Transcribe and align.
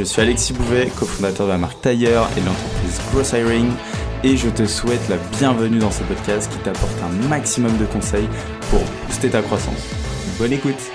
Je 0.00 0.04
suis 0.06 0.22
Alexis 0.22 0.54
Bouvet, 0.54 0.90
cofondateur 0.98 1.46
de 1.46 1.52
la 1.52 1.58
marque 1.58 1.82
Tailleur 1.82 2.26
et 2.34 2.40
de 2.40 2.46
l'entreprise 2.46 3.02
Gross 3.12 3.32
Hiring 3.32 3.70
et 4.24 4.34
je 4.34 4.48
te 4.48 4.64
souhaite 4.64 5.06
la 5.10 5.18
bienvenue 5.38 5.78
dans 5.78 5.90
ce 5.90 6.02
podcast 6.04 6.50
qui 6.50 6.58
t'apporte 6.60 6.96
un 7.02 7.28
maximum 7.28 7.76
de 7.76 7.84
conseils 7.84 8.26
pour 8.70 8.80
booster 9.04 9.28
ta 9.28 9.42
croissance. 9.42 9.90
Bonne 10.38 10.54
écoute 10.54 10.90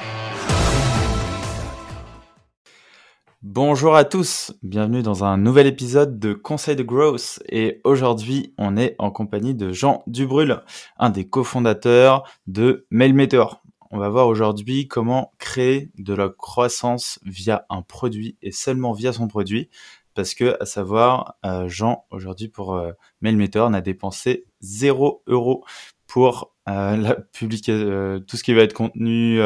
Bonjour 3.44 3.95
à 3.95 4.05
tous, 4.05 4.53
bienvenue 4.63 5.03
dans 5.03 5.23
un 5.23 5.38
nouvel 5.38 5.67
épisode 5.67 6.17
de 6.17 6.33
Conseil 6.33 6.75
de 6.75 6.81
Growth 6.81 7.44
et 7.47 7.81
aujourd'hui 7.83 8.55
on 8.58 8.75
est 8.75 8.95
en 8.97 9.11
compagnie 9.11 9.53
de 9.53 9.72
Jean 9.72 10.02
Dubrul, 10.08 10.63
un 10.97 11.11
des 11.11 11.30
cofondateurs 11.30 12.23
de 12.47 12.88
MailMeteor. 12.89 13.61
On 13.95 13.99
va 13.99 14.09
voir 14.09 14.27
aujourd'hui 14.27 14.90
comment 14.90 15.31
créer 15.40 15.90
de 15.98 16.13
la 16.13 16.27
croissance 16.27 17.17
via 17.23 17.66
un 17.70 17.81
produit 17.81 18.38
et 18.41 18.52
seulement 18.52 18.91
via 18.91 19.13
son 19.13 19.30
produit 19.30 19.70
parce 20.13 20.34
que, 20.34 20.62
à 20.62 20.66
savoir, 20.66 21.38
euh, 21.45 21.70
Jean, 21.70 22.05
aujourd'hui, 22.12 22.50
pour 22.50 22.76
euh, 22.76 22.91
MailMeter, 23.22 23.73
a 23.73 23.80
dépensé 23.80 24.48
0 24.59 25.23
euros 25.28 25.64
pour 26.08 26.53
euh, 26.67 27.16
publication, 27.31 28.19
tout 28.28 28.36
ce 28.36 28.44
qui 28.44 28.53
va 28.53 28.64
être 28.64 28.73
contenu 28.73 29.39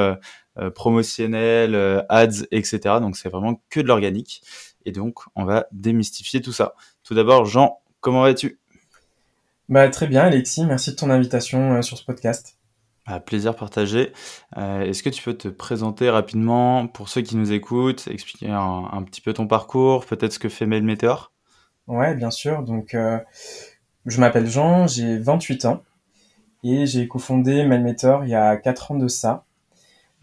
promotionnel, 0.74 1.76
ads, 2.10 2.48
etc. 2.50 2.80
Donc, 3.02 3.18
c'est 3.18 3.30
vraiment 3.30 3.62
que 3.70 3.80
de 3.80 3.88
l'organique. 3.88 4.42
Et 4.84 4.92
donc, 4.92 5.20
on 5.36 5.46
va 5.46 5.68
démystifier 5.72 6.42
tout 6.42 6.54
ça. 6.54 6.74
Tout 7.04 7.14
d'abord, 7.14 7.46
Jean, 7.46 7.82
comment 8.00 8.24
vas-tu? 8.24 8.60
Bah, 9.68 9.90
Très 9.90 10.08
bien, 10.08 10.24
Alexis. 10.24 10.66
Merci 10.66 10.90
de 10.90 10.96
ton 10.96 11.12
invitation 11.12 11.84
sur 11.84 12.00
ce 12.00 12.04
podcast 12.04 12.59
plaisir 13.20 13.56
partagé. 13.56 14.14
Euh, 14.58 14.82
est-ce 14.82 15.02
que 15.02 15.10
tu 15.10 15.24
peux 15.24 15.34
te 15.34 15.48
présenter 15.48 16.10
rapidement 16.10 16.88
pour 16.88 17.10
ceux 17.10 17.22
qui 17.22 17.36
nous 17.36 17.52
écoutent, 17.52 18.08
expliquer 18.08 18.50
un, 18.50 19.04
petit 19.04 19.22
peu 19.22 19.34
ton 19.34 19.48
parcours, 19.48 20.06
peut-être 20.06 20.34
ce 20.34 20.40
que 20.40 20.50
fait 20.50 20.68
Mail 20.68 20.84
Meteor? 20.84 21.32
Ouais, 21.88 22.14
bien 22.14 22.30
sûr. 22.30 22.62
Donc, 22.62 22.94
euh, 22.94 23.18
je 24.06 24.20
m'appelle 24.20 24.48
Jean, 24.48 24.86
j'ai 24.86 25.18
28 25.18 25.66
ans 25.66 25.82
et 26.64 26.86
j'ai 26.86 27.08
cofondé 27.08 27.64
Meteor 27.66 28.26
il 28.26 28.30
y 28.30 28.36
a 28.36 28.58
4 28.58 28.92
ans 28.92 28.96
de 28.98 29.08
ça. 29.08 29.46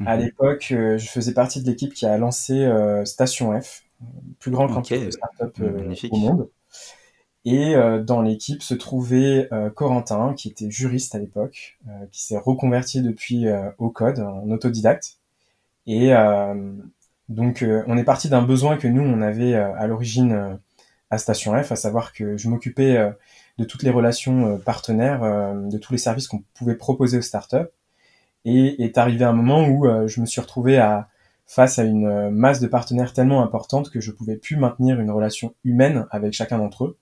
À 0.05 0.17
mhm. 0.17 0.25
l'époque, 0.25 0.69
euh, 0.71 0.99
je 0.99 1.09
faisais 1.09 1.33
partie 1.33 1.63
de 1.63 1.67
l'équipe 1.67 1.93
qui 1.95 2.07
a 2.07 2.17
lancé 2.19 2.71
Station 3.05 3.61
F, 3.61 3.83
le 4.01 4.35
plus 4.39 4.51
grand 4.51 4.69
campus 4.69 5.01
de 5.01 5.11
start-up 5.11 5.59
au 6.13 6.17
monde. 6.17 6.49
Et 7.47 7.77
euh, 7.77 8.03
dans 8.03 8.23
l'équipe 8.23 8.61
se 8.61 8.75
trouvait 8.75 9.49
euh, 9.53 9.71
Corentin, 9.71 10.35
qui 10.35 10.49
était 10.49 10.69
juriste 10.69 11.15
à 11.15 11.21
l'époque, 11.21 11.79
euh, 11.89 11.93
qui 12.11 12.25
s'est 12.25 12.39
reconverti 12.39 13.03
depuis 13.03 13.47
au 13.79 13.89
code 13.89 14.19
en 14.19 14.51
autodidacte. 14.51 15.19
Et 15.87 16.11
donc 17.29 17.65
on 17.87 17.97
est 17.97 18.05
parti 18.05 18.29
d'un 18.29 18.43
besoin 18.43 18.77
que 18.77 18.89
nous 18.89 19.03
on 19.03 19.23
avait 19.23 19.55
à 19.55 19.87
l'origine 19.87 20.59
à 21.11 21.19
Station 21.19 21.53
F, 21.63 21.71
à 21.71 21.77
savoir 21.77 22.13
que 22.13 22.37
je 22.37 22.49
m'occupais 22.49 23.13
de 23.59 23.65
toutes 23.65 23.85
les 23.85 23.91
relations 23.91 24.59
partenaires, 24.59 25.21
de 25.55 25.79
tous 25.79 25.93
les 25.93 25.99
services 25.99 26.27
qu'on 26.27 26.43
pouvait 26.55 26.75
proposer 26.75 27.19
aux 27.19 27.23
startups. 27.23 27.71
Et 28.45 28.83
est 28.85 28.99
arrivé 28.99 29.25
un 29.25 29.33
moment 29.33 29.69
où 29.69 29.87
je 30.09 30.21
me 30.21 30.27
suis 30.27 30.41
retrouvé 30.41 30.79
à, 30.79 31.09
face 31.47 31.79
à 31.79 31.85
une 31.85 32.31
masse 32.31 32.59
de 32.59 32.67
partenaires 32.67 33.13
tellement 33.13 33.45
importante 33.45 33.91
que 33.91 34.01
je 34.01 34.11
pouvais 34.11 34.37
plus 34.37 34.57
maintenir 34.57 34.99
une 34.99 35.13
relation 35.13 35.55
humaine 35.63 36.09
avec 36.11 36.33
chacun 36.33 36.59
d'entre 36.59 36.85
eux. 36.85 36.99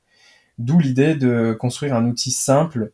D'où 0.59 0.79
l'idée 0.79 1.15
de 1.15 1.57
construire 1.59 1.95
un 1.95 2.07
outil 2.07 2.31
simple, 2.31 2.93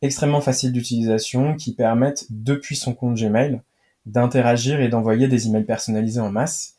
extrêmement 0.00 0.40
facile 0.40 0.72
d'utilisation, 0.72 1.54
qui 1.54 1.74
permette, 1.74 2.26
depuis 2.30 2.76
son 2.76 2.94
compte 2.94 3.16
Gmail, 3.16 3.60
d'interagir 4.06 4.80
et 4.80 4.88
d'envoyer 4.88 5.28
des 5.28 5.46
emails 5.46 5.64
personnalisés 5.64 6.20
en 6.20 6.30
masse. 6.30 6.74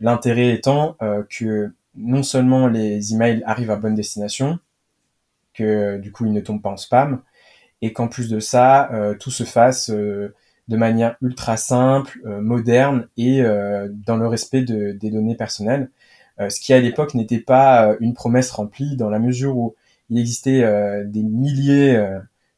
L'intérêt 0.00 0.50
étant 0.50 0.96
euh, 1.02 1.22
que 1.28 1.72
non 1.94 2.22
seulement 2.22 2.66
les 2.66 3.14
emails 3.14 3.42
arrivent 3.46 3.70
à 3.70 3.76
bonne 3.76 3.94
destination, 3.94 4.58
que 5.52 5.98
du 5.98 6.10
coup 6.10 6.26
ils 6.26 6.32
ne 6.32 6.40
tombent 6.40 6.62
pas 6.62 6.70
en 6.70 6.76
spam, 6.76 7.22
et 7.80 7.92
qu'en 7.92 8.08
plus 8.08 8.28
de 8.28 8.40
ça, 8.40 8.90
euh, 8.92 9.14
tout 9.14 9.30
se 9.30 9.44
fasse 9.44 9.90
euh, 9.90 10.34
de 10.66 10.76
manière 10.76 11.16
ultra 11.20 11.56
simple, 11.56 12.18
moderne 12.24 13.06
et 13.18 13.42
dans 14.06 14.16
le 14.16 14.26
respect 14.26 14.62
des 14.62 15.10
données 15.10 15.34
personnelles. 15.34 15.90
Euh, 16.40 16.50
ce 16.50 16.60
qui 16.60 16.72
à 16.72 16.80
l'époque 16.80 17.14
n'était 17.14 17.38
pas 17.38 17.90
euh, 17.90 17.96
une 18.00 18.14
promesse 18.14 18.50
remplie 18.50 18.96
dans 18.96 19.08
la 19.08 19.18
mesure 19.18 19.56
où 19.56 19.74
il 20.10 20.18
existait 20.18 20.62
euh, 20.64 21.04
des 21.06 21.22
milliers 21.22 21.98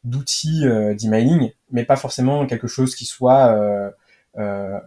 d'outils 0.05 0.65
d'emailing, 1.01 1.53
mais 1.71 1.85
pas 1.85 1.97
forcément 1.97 2.47
quelque 2.47 2.69
chose 2.69 2.95
qui 2.95 3.05
soit 3.07 3.93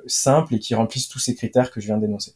simple 0.07 0.55
et 0.55 0.59
qui 0.59 0.75
remplisse 0.75 1.09
tous 1.09 1.19
ces 1.19 1.35
critères 1.35 1.71
que 1.71 1.81
je 1.81 1.87
viens 1.87 1.97
d'énoncer. 1.97 2.35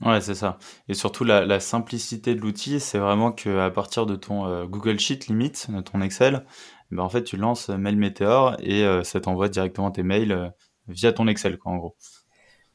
Ouais, 0.00 0.20
c'est 0.20 0.34
ça. 0.34 0.58
Et 0.88 0.94
surtout, 0.94 1.24
la, 1.24 1.60
simplicité 1.60 2.34
de 2.34 2.40
l'outil, 2.40 2.80
c'est 2.80 2.98
vraiment 2.98 3.30
qu'à 3.30 3.70
partir 3.70 4.06
de 4.06 4.16
ton 4.16 4.64
Google 4.66 4.98
Sheet, 4.98 5.26
limite, 5.28 5.70
de 5.70 5.80
ton 5.80 6.00
Excel, 6.00 6.44
ben 6.90 7.02
en 7.02 7.08
fait, 7.08 7.24
tu 7.24 7.36
lances 7.36 7.68
Mail 7.68 7.96
Meteor 7.96 8.56
et 8.60 8.86
ça 9.04 9.20
t'envoie 9.20 9.48
directement 9.48 9.90
tes 9.90 10.02
mails 10.02 10.52
via 10.88 11.12
ton 11.12 11.26
Excel, 11.26 11.58
quoi, 11.58 11.72
en 11.72 11.76
gros. 11.76 11.96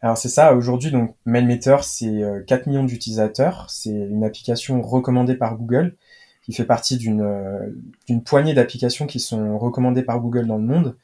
Alors 0.02 0.18
c'est 0.18 0.30
ça, 0.30 0.54
aujourd'hui 0.54 0.92
donc 0.92 1.16
MailMeter 1.26 1.84
c'est 1.84 2.24
4 2.48 2.68
euh, 2.68 2.70
millions 2.72 2.84
d'utilisateurs, 2.86 3.70
c'est 3.70 3.90
une 3.90 4.24
application 4.24 4.82
recommandée 4.82 5.36
par 5.36 5.58
Google 5.58 5.96
qui 6.42 6.54
fait 6.54 6.64
partie 6.64 6.98
d'une 6.98 7.22
euh, 7.22 7.68
d'une 8.08 8.24
poignée 8.24 8.54
d'applications 8.54 9.08
qui 9.08 9.20
sont 9.20 9.58
recommandées 9.58 10.04
par 10.04 10.22
Google 10.22 10.48
dans 10.48 10.58
le 10.58 10.64
monde 10.64 10.98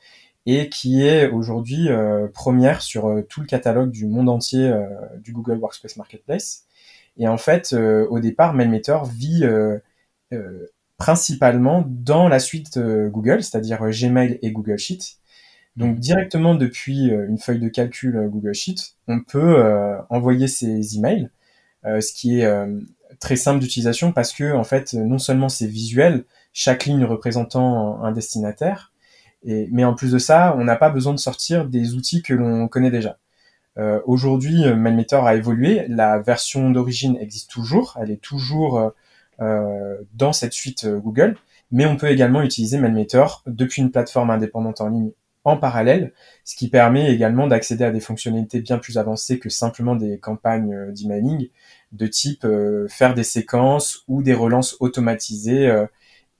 et 0.45 0.69
qui 0.69 1.05
est 1.05 1.29
aujourd'hui 1.29 1.89
euh, 1.89 2.27
première 2.33 2.81
sur 2.81 3.21
tout 3.27 3.41
le 3.41 3.47
catalogue 3.47 3.91
du 3.91 4.05
monde 4.07 4.29
entier 4.29 4.71
du 5.19 5.33
Google 5.33 5.57
Workspace 5.57 5.97
Marketplace. 5.97 6.65
Et 7.17 7.27
en 7.27 7.37
fait, 7.37 7.73
au 7.73 8.19
départ, 8.19 8.53
MailMeter 8.53 8.99
vit 9.05 9.43
principalement 10.97 11.83
dans 11.87 12.27
la 12.27 12.39
suite 12.39 12.77
Google, 12.77 13.43
c'est-à-dire 13.43 13.79
Gmail 13.89 14.39
et 14.41 14.51
Google 14.51 14.77
Sheets. 14.77 15.17
Donc 15.75 15.99
directement 15.99 16.55
depuis 16.55 17.11
euh, 17.11 17.27
une 17.27 17.37
feuille 17.37 17.59
de 17.59 17.67
calcul 17.67 18.15
euh, 18.15 18.27
Google 18.27 18.53
Sheet, 18.53 18.95
on 19.07 19.21
peut 19.21 19.57
euh, 19.57 19.97
envoyer 20.09 20.47
ses 20.47 20.95
emails, 20.97 21.29
ce 21.83 22.13
qui 22.13 22.41
est 22.41 22.49
très 23.19 23.35
simple 23.35 23.59
d'utilisation 23.59 24.11
parce 24.11 24.33
que 24.33 24.53
en 24.53 24.63
fait 24.63 24.95
non 24.95 25.19
seulement 25.19 25.49
c'est 25.49 25.67
visuel, 25.67 26.25
chaque 26.51 26.85
ligne 26.85 27.05
représentant 27.05 28.01
un 28.03 28.11
destinataire, 28.11 28.91
mais 29.43 29.83
en 29.83 29.93
plus 29.93 30.11
de 30.11 30.17
ça, 30.17 30.55
on 30.57 30.63
n'a 30.63 30.77
pas 30.77 30.89
besoin 30.89 31.13
de 31.13 31.19
sortir 31.19 31.67
des 31.67 31.93
outils 31.93 32.23
que 32.23 32.33
l'on 32.33 32.67
connaît 32.67 32.89
déjà. 32.89 33.19
Euh, 33.77 34.01
Aujourd'hui, 34.07 34.63
MailMeter 34.73 35.23
a 35.27 35.35
évolué, 35.35 35.85
la 35.87 36.17
version 36.17 36.71
d'origine 36.71 37.17
existe 37.17 37.51
toujours, 37.51 37.95
elle 38.01 38.09
est 38.09 38.21
toujours 38.21 38.91
euh, 39.39 39.97
dans 40.15 40.33
cette 40.33 40.53
suite 40.53 40.87
Google, 40.87 41.37
mais 41.69 41.85
on 41.85 41.97
peut 41.97 42.09
également 42.09 42.41
utiliser 42.41 42.79
MailMeter 42.79 43.43
depuis 43.45 43.83
une 43.83 43.91
plateforme 43.91 44.31
indépendante 44.31 44.81
en 44.81 44.89
ligne 44.89 45.11
en 45.45 45.57
parallèle, 45.57 46.11
ce 46.43 46.55
qui 46.55 46.69
permet 46.69 47.13
également 47.13 47.47
d'accéder 47.47 47.83
à 47.83 47.91
des 47.91 47.99
fonctionnalités 47.99 48.61
bien 48.61 48.79
plus 48.79 48.97
avancées 48.97 49.39
que 49.39 49.49
simplement 49.49 49.95
des 49.95 50.19
campagnes 50.19 50.73
euh, 50.73 50.91
d'emailing, 50.91 51.49
de 51.91 52.07
type 52.07 52.43
euh, 52.43 52.87
faire 52.89 53.13
des 53.13 53.23
séquences 53.23 54.03
ou 54.07 54.23
des 54.23 54.33
relances 54.33 54.75
automatisées 54.79 55.67
euh, 55.67 55.85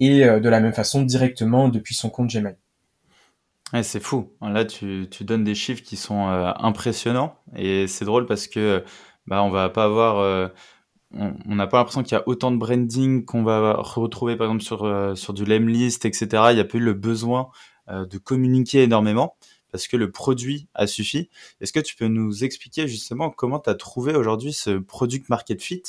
et 0.02 0.25
de 0.25 0.50
la 0.50 0.60
même 0.60 0.74
façon 0.74 1.04
directement 1.04 1.69
depuis 1.69 1.96
son 1.96 2.10
compte 2.10 2.30
Gmail. 2.30 2.57
C'est 3.81 4.02
fou. 4.02 4.34
Là, 4.42 4.66
tu, 4.66 5.08
tu, 5.10 5.24
donnes 5.24 5.46
des 5.46 5.56
chiffres 5.56 5.81
qui 5.81 5.96
sont 5.96 6.28
impressionnants 6.28 7.38
et 7.56 7.88
c'est 7.88 8.04
drôle 8.04 8.25
parce 8.25 8.48
que 8.48 8.84
bah, 9.25 9.42
on 9.42 9.50
va 9.50 9.69
pas 9.69 9.86
avoir 9.86 10.51
on 11.13 11.56
n'a 11.56 11.66
pas 11.66 11.78
l'impression 11.78 12.04
qu'il 12.04 12.18
y 12.18 12.19
a 12.19 12.28
autant 12.28 12.51
de 12.51 12.58
branding 12.58 13.24
qu'on 13.24 13.44
va 13.44 13.75
retrouver 13.78 14.36
par 14.36 14.48
exemple 14.48 14.66
sur, 14.66 15.18
sur 15.18 15.34
du 15.34 15.46
Lemlist, 15.46 16.04
etc. 16.04 16.28
Il 16.50 16.56
n'y 16.56 16.60
a 16.60 16.66
plus 16.66 16.81
le 16.81 16.94
besoin 16.94 17.48
euh, 17.48 17.75
de 17.88 18.18
communiquer 18.18 18.84
énormément 18.84 19.36
parce 19.76 19.90
que 19.90 19.98
le 19.98 20.10
produit 20.10 20.70
a 20.74 20.88
suffi. 20.88 21.30
Est-ce 21.60 21.74
que 21.74 21.82
tu 21.82 21.98
peux 21.98 22.08
nous 22.08 22.46
expliquer 22.46 22.88
justement 22.88 23.30
comment 23.30 23.60
tu 23.60 23.70
as 23.70 23.76
trouvé 23.76 24.16
aujourd'hui 24.16 24.54
ce 24.54 24.78
product 24.78 25.28
market 25.28 25.62
fit? 25.62 25.84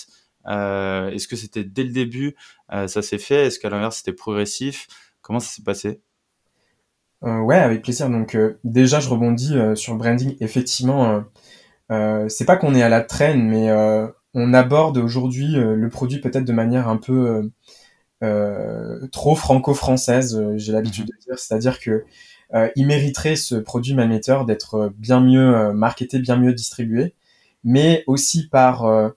Euh, 0.48 1.08
Est-ce 1.10 1.28
que 1.28 1.36
c'était 1.36 1.62
dès 1.62 1.84
le 1.84 1.90
début, 1.90 2.34
euh, 2.72 2.88
ça 2.88 3.00
s'est 3.00 3.18
fait? 3.18 3.46
Est-ce 3.46 3.60
qu'à 3.60 3.70
l'inverse, 3.70 3.98
c'était 3.98 4.12
progressif? 4.12 4.88
Comment 5.22 5.38
ça 5.38 5.48
s'est 5.48 5.62
passé? 5.62 6.00
Ouais, 7.22 7.58
avec 7.58 7.82
plaisir. 7.82 8.10
Donc 8.10 8.36
déjà, 8.64 8.98
je 8.98 9.08
rebondis 9.08 9.54
sur 9.76 9.94
branding. 9.94 10.36
Effectivement, 10.40 11.24
c'est 11.88 12.44
pas 12.44 12.56
qu'on 12.56 12.74
est 12.74 12.82
à 12.82 12.88
la 12.88 13.02
traîne, 13.02 13.48
mais 13.48 13.70
on 14.34 14.52
aborde 14.52 14.98
aujourd'hui 14.98 15.52
le 15.52 15.88
produit 15.90 16.20
peut-être 16.20 16.44
de 16.44 16.52
manière 16.52 16.88
un 16.88 16.96
peu 16.96 17.50
trop 18.20 19.34
franco-française, 19.34 20.40
j'ai 20.56 20.72
l'habitude 20.72 21.06
de 21.06 21.12
dire, 21.24 21.38
c'est-à-dire 21.38 21.80
que 21.80 22.04
il 22.76 22.86
mériterait 22.86 23.36
ce 23.36 23.56
produit 23.56 23.94
Manmeter 23.94 24.38
d'être 24.46 24.92
bien 24.96 25.20
mieux 25.20 25.72
marketé, 25.72 26.18
bien 26.18 26.36
mieux 26.36 26.54
distribué, 26.54 27.14
mais 27.64 28.04
aussi 28.06 28.48
par 28.48 29.12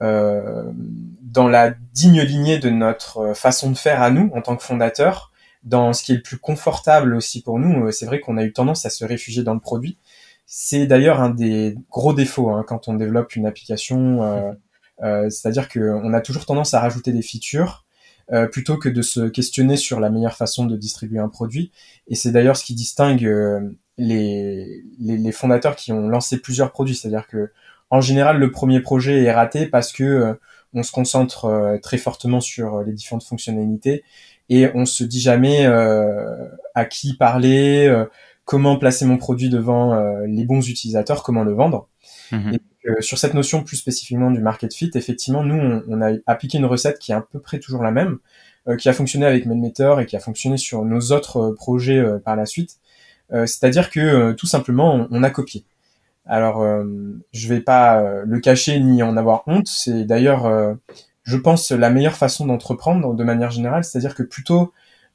dans 0.00 1.48
la 1.48 1.74
digne 1.92 2.22
lignée 2.22 2.58
de 2.58 2.70
notre 2.70 3.34
façon 3.34 3.70
de 3.70 3.76
faire 3.76 4.02
à 4.02 4.10
nous 4.10 4.30
en 4.34 4.42
tant 4.42 4.56
que 4.56 4.62
fondateur, 4.62 5.32
dans 5.66 5.92
ce 5.92 6.02
qui 6.02 6.12
est 6.12 6.16
le 6.16 6.22
plus 6.22 6.38
confortable 6.38 7.14
aussi 7.14 7.42
pour 7.42 7.58
nous. 7.58 7.90
C'est 7.92 8.06
vrai 8.06 8.20
qu'on 8.20 8.38
a 8.38 8.44
eu 8.44 8.52
tendance 8.52 8.86
à 8.86 8.90
se 8.90 9.04
réfugier 9.04 9.42
dans 9.42 9.54
le 9.54 9.60
produit. 9.60 9.98
C'est 10.46 10.86
d'ailleurs 10.86 11.20
un 11.20 11.30
des 11.30 11.76
gros 11.90 12.14
défauts 12.14 12.50
hein, 12.50 12.64
quand 12.66 12.88
on 12.88 12.94
développe 12.94 13.34
une 13.34 13.46
application. 13.46 14.22
Euh, 14.22 14.52
euh, 15.02 15.28
C'est-à-dire 15.28 15.68
qu'on 15.68 16.14
a 16.14 16.20
toujours 16.20 16.46
tendance 16.46 16.72
à 16.72 16.80
rajouter 16.80 17.12
des 17.12 17.22
features 17.22 17.84
euh, 18.32 18.48
plutôt 18.48 18.76
que 18.76 18.88
de 18.88 19.02
se 19.02 19.20
questionner 19.28 19.76
sur 19.76 20.00
la 20.00 20.10
meilleure 20.10 20.34
façon 20.34 20.66
de 20.66 20.76
distribuer 20.76 21.20
un 21.20 21.28
produit. 21.28 21.70
Et 22.08 22.16
c'est 22.16 22.32
d'ailleurs 22.32 22.56
ce 22.56 22.64
qui 22.64 22.74
distingue 22.74 23.24
euh, 23.24 23.60
les, 23.98 24.82
les, 24.98 25.32
fondateurs 25.32 25.76
qui 25.76 25.92
ont 25.92 26.08
lancé 26.08 26.40
plusieurs 26.40 26.72
produits. 26.72 26.96
C'est-à-dire 26.96 27.28
que 27.28 27.52
en 27.90 28.00
général, 28.00 28.38
le 28.38 28.50
premier 28.50 28.80
projet 28.80 29.22
est 29.22 29.32
raté 29.32 29.66
parce 29.66 29.92
que 29.92 30.02
euh, 30.02 30.34
on 30.74 30.82
se 30.82 30.90
concentre 30.90 31.78
très 31.82 31.96
fortement 31.96 32.40
sur 32.40 32.82
les 32.82 32.92
différentes 32.92 33.22
fonctionnalités 33.22 34.02
et 34.50 34.68
on 34.74 34.84
se 34.84 35.04
dit 35.04 35.20
jamais 35.20 35.64
à 35.64 36.84
qui 36.84 37.16
parler, 37.16 38.04
comment 38.44 38.76
placer 38.76 39.06
mon 39.06 39.16
produit 39.16 39.48
devant 39.48 39.98
les 40.26 40.44
bons 40.44 40.68
utilisateurs, 40.68 41.22
comment 41.22 41.44
le 41.44 41.54
vendre. 41.54 41.88
Mhm. 42.32 42.54
Et 42.54 42.88
euh, 42.88 43.00
sur 43.00 43.18
cette 43.18 43.34
notion 43.34 43.62
plus 43.62 43.76
spécifiquement 43.76 44.30
du 44.30 44.40
market 44.40 44.72
fit, 44.74 44.90
effectivement, 44.94 45.42
nous, 45.42 45.82
on, 45.88 46.02
a 46.02 46.12
appliqué 46.26 46.58
une 46.58 46.64
recette 46.64 46.98
qui 46.98 47.12
est 47.12 47.14
à 47.14 47.20
peu 47.20 47.40
près 47.40 47.58
toujours 47.58 47.82
la 47.82 47.90
même, 47.90 48.18
euh, 48.68 48.76
qui 48.76 48.88
a 48.88 48.92
fonctionné 48.92 49.26
avec 49.26 49.46
MailMeter 49.46 50.00
et 50.00 50.06
qui 50.06 50.16
a 50.16 50.20
fonctionné 50.20 50.56
sur 50.56 50.84
nos 50.84 51.12
autres 51.12 51.50
projets 51.50 52.02
par 52.24 52.36
la 52.36 52.46
suite. 52.46 52.78
C'est-à-dire 53.30 53.90
que 53.90 54.32
tout 54.32 54.46
simplement, 54.46 55.08
on, 55.10 55.22
a 55.24 55.30
copié. 55.30 55.64
Alors, 56.26 56.64
je 57.32 57.48
vais 57.48 57.60
pas 57.60 58.22
le 58.24 58.38
cacher 58.38 58.78
ni 58.78 59.02
en 59.02 59.16
avoir 59.16 59.42
honte. 59.48 59.66
C'est 59.66 60.04
d'ailleurs, 60.04 60.76
je 61.24 61.36
pense, 61.36 61.72
la 61.72 61.90
meilleure 61.90 62.14
façon 62.14 62.46
d'entreprendre 62.46 63.14
de 63.14 63.24
manière 63.24 63.50
générale. 63.50 63.82
C'est-à-dire 63.82 64.14
que 64.14 64.22
plutôt 64.22 64.72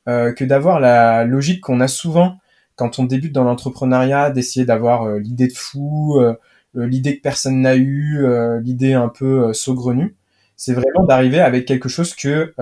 que 0.08 0.44
d'avoir 0.44 0.81
la 0.81 1.24
logique 1.24 1.62
qu'on 1.62 1.80
a 1.80 1.88
souvent 1.88 2.38
quand 2.81 2.98
on 2.98 3.04
débute 3.04 3.31
dans 3.31 3.44
l'entrepreneuriat, 3.44 4.31
d'essayer 4.31 4.66
d'avoir 4.66 5.04
euh, 5.04 5.19
l'idée 5.19 5.48
de 5.48 5.54
fou, 5.54 6.19
euh, 6.19 6.30
euh, 6.30 6.36
l'idée 6.74 7.18
que 7.18 7.22
personne 7.22 7.62
n'a 7.62 7.76
eu, 7.76 8.26
l'idée 8.62 8.94
un 8.94 9.10
peu 9.10 9.54
saugrenue. 9.54 10.16
C'est 10.56 10.74
vraiment 10.74 11.04
d'arriver 11.04 11.40
avec 11.40 11.66
quelque 11.66 11.90
chose 11.90 12.14
que 12.14 12.54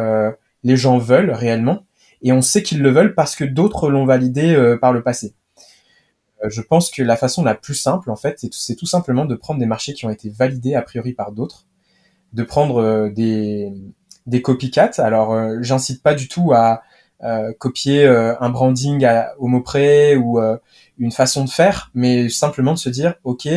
les 0.64 0.78
gens 0.78 0.98
veulent 0.98 1.32
réellement, 1.32 1.86
et 2.22 2.32
on 2.32 2.42
sait 2.42 2.64
qu'ils 2.64 2.82
le 2.82 2.90
veulent 2.90 3.14
parce 3.14 3.36
que 3.36 3.44
d'autres 3.44 3.90
l'ont 3.90 4.06
validé 4.06 4.76
par 4.82 4.94
le 4.94 5.04
passé. 5.04 5.36
je 6.48 6.62
pense 6.62 6.90
que 6.90 7.04
la 7.04 7.18
façon 7.18 7.44
la 7.44 7.56
plus 7.56 7.76
simple, 7.76 8.10
en 8.10 8.16
fait, 8.16 8.46
c'est 8.52 8.76
tout 8.76 8.86
simplement 8.86 9.26
de 9.26 9.36
prendre 9.36 9.60
des 9.60 9.66
marchés 9.66 9.94
qui 9.94 10.06
ont 10.06 10.10
été 10.10 10.30
validés 10.30 10.76
a 10.76 10.82
priori 10.82 11.14
par 11.14 11.32
d'autres, 11.32 11.66
de 12.34 12.44
prendre 12.44 13.10
des, 13.10 13.72
des 14.26 14.42
copycats. 14.42 14.92
Alors, 14.98 15.62
j'incite 15.62 16.02
pas 16.02 16.16
du 16.16 16.28
tout 16.28 16.52
à 16.54 16.82
euh, 17.22 17.52
copier 17.60 18.06
euh, 18.06 18.34
un 18.40 18.50
branding 18.50 19.06
au 19.40 19.48
mot 19.48 19.60
près 19.60 20.16
ou 20.16 20.40
euh, 20.40 20.58
une 20.98 21.12
façon 21.12 21.44
de 21.44 21.50
faire, 21.50 21.92
mais 21.94 22.30
simplement 22.30 22.74
de 22.74 22.80
se 22.80 22.88
dire, 22.88 23.16
ok, 23.26 23.50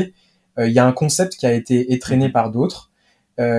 il 0.59 0.73
y 0.73 0.79
a 0.79 0.87
un 0.87 0.93
concept 0.93 1.37
qui 1.37 1.47
a 1.47 1.53
été 1.53 1.93
étraîné 1.93 2.29
par 2.29 2.51
d'autres, 2.51 2.91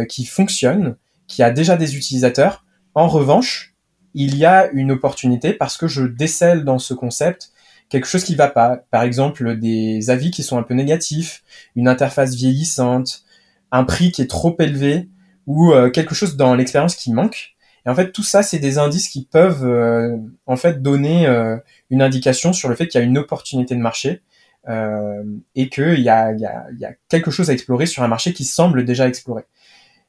qui 0.09 0.25
fonctionne, 0.25 0.95
qui 1.27 1.43
a 1.43 1.51
déjà 1.51 1.75
des 1.75 1.95
utilisateurs. 1.95 2.65
En 2.93 3.07
revanche, 3.07 3.73
il 4.13 4.37
y 4.37 4.45
a 4.45 4.69
une 4.71 4.91
opportunité 4.91 5.53
parce 5.53 5.77
que 5.77 5.87
je 5.87 6.03
décèle 6.03 6.63
dans 6.63 6.79
ce 6.79 6.93
concept 6.93 7.51
quelque 7.89 8.07
chose 8.07 8.23
qui 8.23 8.35
va 8.35 8.47
pas. 8.47 8.83
Par 8.91 9.03
exemple, 9.03 9.57
des 9.57 10.09
avis 10.09 10.31
qui 10.31 10.43
sont 10.43 10.57
un 10.57 10.63
peu 10.63 10.75
négatifs, 10.75 11.43
une 11.75 11.87
interface 11.87 12.35
vieillissante, 12.35 13.23
un 13.71 13.83
prix 13.83 14.11
qui 14.11 14.21
est 14.21 14.29
trop 14.29 14.55
élevé 14.59 15.09
ou 15.47 15.73
quelque 15.93 16.13
chose 16.13 16.37
dans 16.37 16.53
l'expérience 16.55 16.95
qui 16.95 17.11
manque. 17.11 17.53
Et 17.85 17.89
en 17.89 17.95
fait, 17.95 18.11
tout 18.11 18.23
ça, 18.23 18.43
c'est 18.43 18.59
des 18.59 18.77
indices 18.77 19.09
qui 19.09 19.25
peuvent 19.25 19.65
euh, 19.65 20.17
en 20.45 20.55
fait 20.55 20.81
donner 20.81 21.27
euh, 21.27 21.57
une 21.89 22.01
indication 22.01 22.53
sur 22.53 22.69
le 22.69 22.75
fait 22.75 22.87
qu'il 22.87 22.99
y 22.99 23.03
a 23.03 23.05
une 23.05 23.17
opportunité 23.17 23.75
de 23.75 23.81
marché 23.81 24.09
euh, 24.09 24.21
et 24.67 25.69
qu'il 25.69 25.99
y 25.99 26.09
a, 26.09 26.31
y, 26.31 26.45
a, 26.45 26.67
y 26.77 26.85
a 26.85 26.93
quelque 27.09 27.31
chose 27.31 27.49
à 27.49 27.53
explorer 27.53 27.85
sur 27.85 28.03
un 28.03 28.07
marché 28.07 28.33
qui 28.33 28.45
semble 28.45 28.85
déjà 28.85 29.07
exploré. 29.07 29.43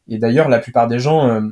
Et 0.09 0.19
d'ailleurs, 0.19 0.49
la 0.49 0.59
plupart 0.59 0.87
des 0.87 0.99
gens 0.99 1.43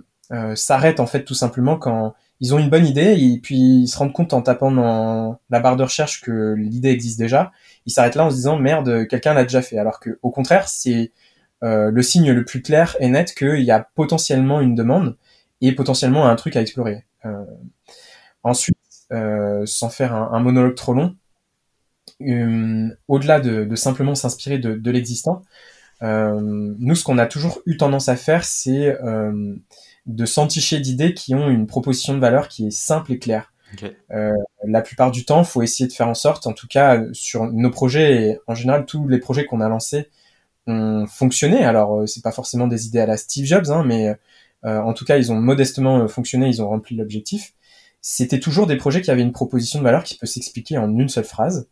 s'arrêtent 0.54 1.00
en 1.00 1.06
fait 1.06 1.24
tout 1.24 1.34
simplement 1.34 1.76
quand 1.76 2.14
ils 2.40 2.54
ont 2.54 2.58
une 2.58 2.70
bonne 2.70 2.86
idée 2.86 3.16
et 3.18 3.38
puis 3.38 3.82
ils 3.82 3.88
se 3.88 3.96
rendent 3.98 4.12
compte 4.12 4.32
en 4.32 4.42
tapant 4.42 4.70
dans 4.70 5.40
la 5.50 5.60
barre 5.60 5.76
de 5.76 5.82
recherche 5.82 6.20
que 6.20 6.54
l'idée 6.56 6.90
existe 6.90 7.18
déjà. 7.18 7.52
Ils 7.86 7.92
s'arrêtent 7.92 8.16
là 8.16 8.26
en 8.26 8.30
se 8.30 8.36
disant 8.36 8.58
merde, 8.58 9.06
quelqu'un 9.08 9.34
l'a 9.34 9.44
déjà 9.44 9.62
fait. 9.62 9.78
Alors 9.78 9.98
que 9.98 10.18
au 10.22 10.30
contraire, 10.30 10.68
c'est 10.68 11.12
le 11.60 12.02
signe 12.02 12.30
le 12.30 12.44
plus 12.44 12.62
clair 12.62 12.96
et 13.00 13.08
net 13.08 13.34
qu'il 13.34 13.62
y 13.62 13.70
a 13.70 13.88
potentiellement 13.94 14.60
une 14.60 14.74
demande 14.74 15.16
et 15.62 15.72
potentiellement 15.72 16.28
un 16.28 16.36
truc 16.36 16.56
à 16.56 16.60
explorer. 16.60 17.06
Euh, 17.24 17.44
ensuite, 18.42 18.76
euh, 19.12 19.64
sans 19.64 19.88
faire 19.88 20.14
un, 20.14 20.40
monologue 20.40 20.74
trop 20.74 20.92
long, 20.92 21.04
euh, 21.04 21.12
au-delà 23.08 23.40
de, 23.40 23.74
simplement 23.74 24.14
s'inspirer 24.14 24.58
de, 24.58 24.90
l'existant, 24.90 25.42
nous, 26.02 26.94
ce 26.94 27.04
qu'on 27.04 27.18
a 27.18 27.26
toujours 27.26 27.60
eu 27.66 27.76
tendance 27.76 28.08
à 28.08 28.16
faire, 28.16 28.44
c'est 28.44 28.96
de 30.06 30.26
s'enticher 30.26 30.80
d'idées 30.80 31.14
qui 31.14 31.34
ont 31.34 31.48
une 31.48 31.66
proposition 31.66 32.14
de 32.14 32.18
valeur 32.18 32.48
qui 32.48 32.66
est 32.66 32.72
simple 32.72 33.12
et 33.12 33.18
claire. 33.18 33.52
la 34.64 34.82
plupart 34.82 35.10
du 35.10 35.24
temps, 35.24 35.42
il 35.42 35.46
faut 35.46 35.62
essayer 35.62 35.86
de 35.86 35.92
faire 35.92 36.08
en 36.08 36.14
sorte, 36.14 36.46
en 36.46 36.52
tout 36.52 36.66
cas 36.66 37.02
sur 37.12 37.50
nos 37.50 37.70
projets 37.70 38.22
et 38.22 38.38
en 38.46 38.54
général 38.54 38.84
tous 38.84 39.08
les 39.08 39.18
projets 39.18 39.44
qu'on 39.44 39.60
a 39.60 39.68
lancés 39.68 40.08
ont 40.66 41.06
fonctionné. 41.06 41.64
Alors 41.64 42.08
c'est 42.08 42.22
pas 42.22 42.32
forcément 42.32 42.66
des 42.66 42.86
idées 42.86 43.00
à 43.00 43.06
la 43.06 43.16
Steve 43.16 43.46
Jobs, 43.46 43.70
hein, 43.70 43.84
mais 43.84 44.16
euh, 44.64 44.80
en 44.80 44.92
tout 44.92 45.04
cas, 45.04 45.18
ils 45.18 45.32
ont 45.32 45.40
modestement 45.40 45.98
euh, 45.98 46.08
fonctionné, 46.08 46.48
ils 46.48 46.62
ont 46.62 46.68
rempli 46.68 46.96
l'objectif. 46.96 47.54
C'était 48.00 48.40
toujours 48.40 48.66
des 48.66 48.76
projets 48.76 49.02
qui 49.02 49.10
avaient 49.10 49.22
une 49.22 49.32
proposition 49.32 49.78
de 49.78 49.84
valeur 49.84 50.04
qui 50.04 50.16
peut 50.16 50.26
s'expliquer 50.26 50.78
en 50.78 50.96
une 50.96 51.08
seule 51.08 51.24
phrase. 51.24 51.68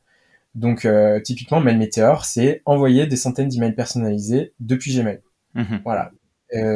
Donc, 0.54 0.84
euh, 0.84 1.20
typiquement, 1.20 1.60
Mail 1.60 1.78
Meteor, 1.78 2.24
c'est 2.24 2.62
envoyer 2.64 3.06
des 3.06 3.16
centaines 3.16 3.48
d'emails 3.48 3.74
personnalisés 3.74 4.52
depuis 4.60 4.96
Gmail. 4.96 5.20
Mhm. 5.54 5.80
Voilà. 5.84 6.12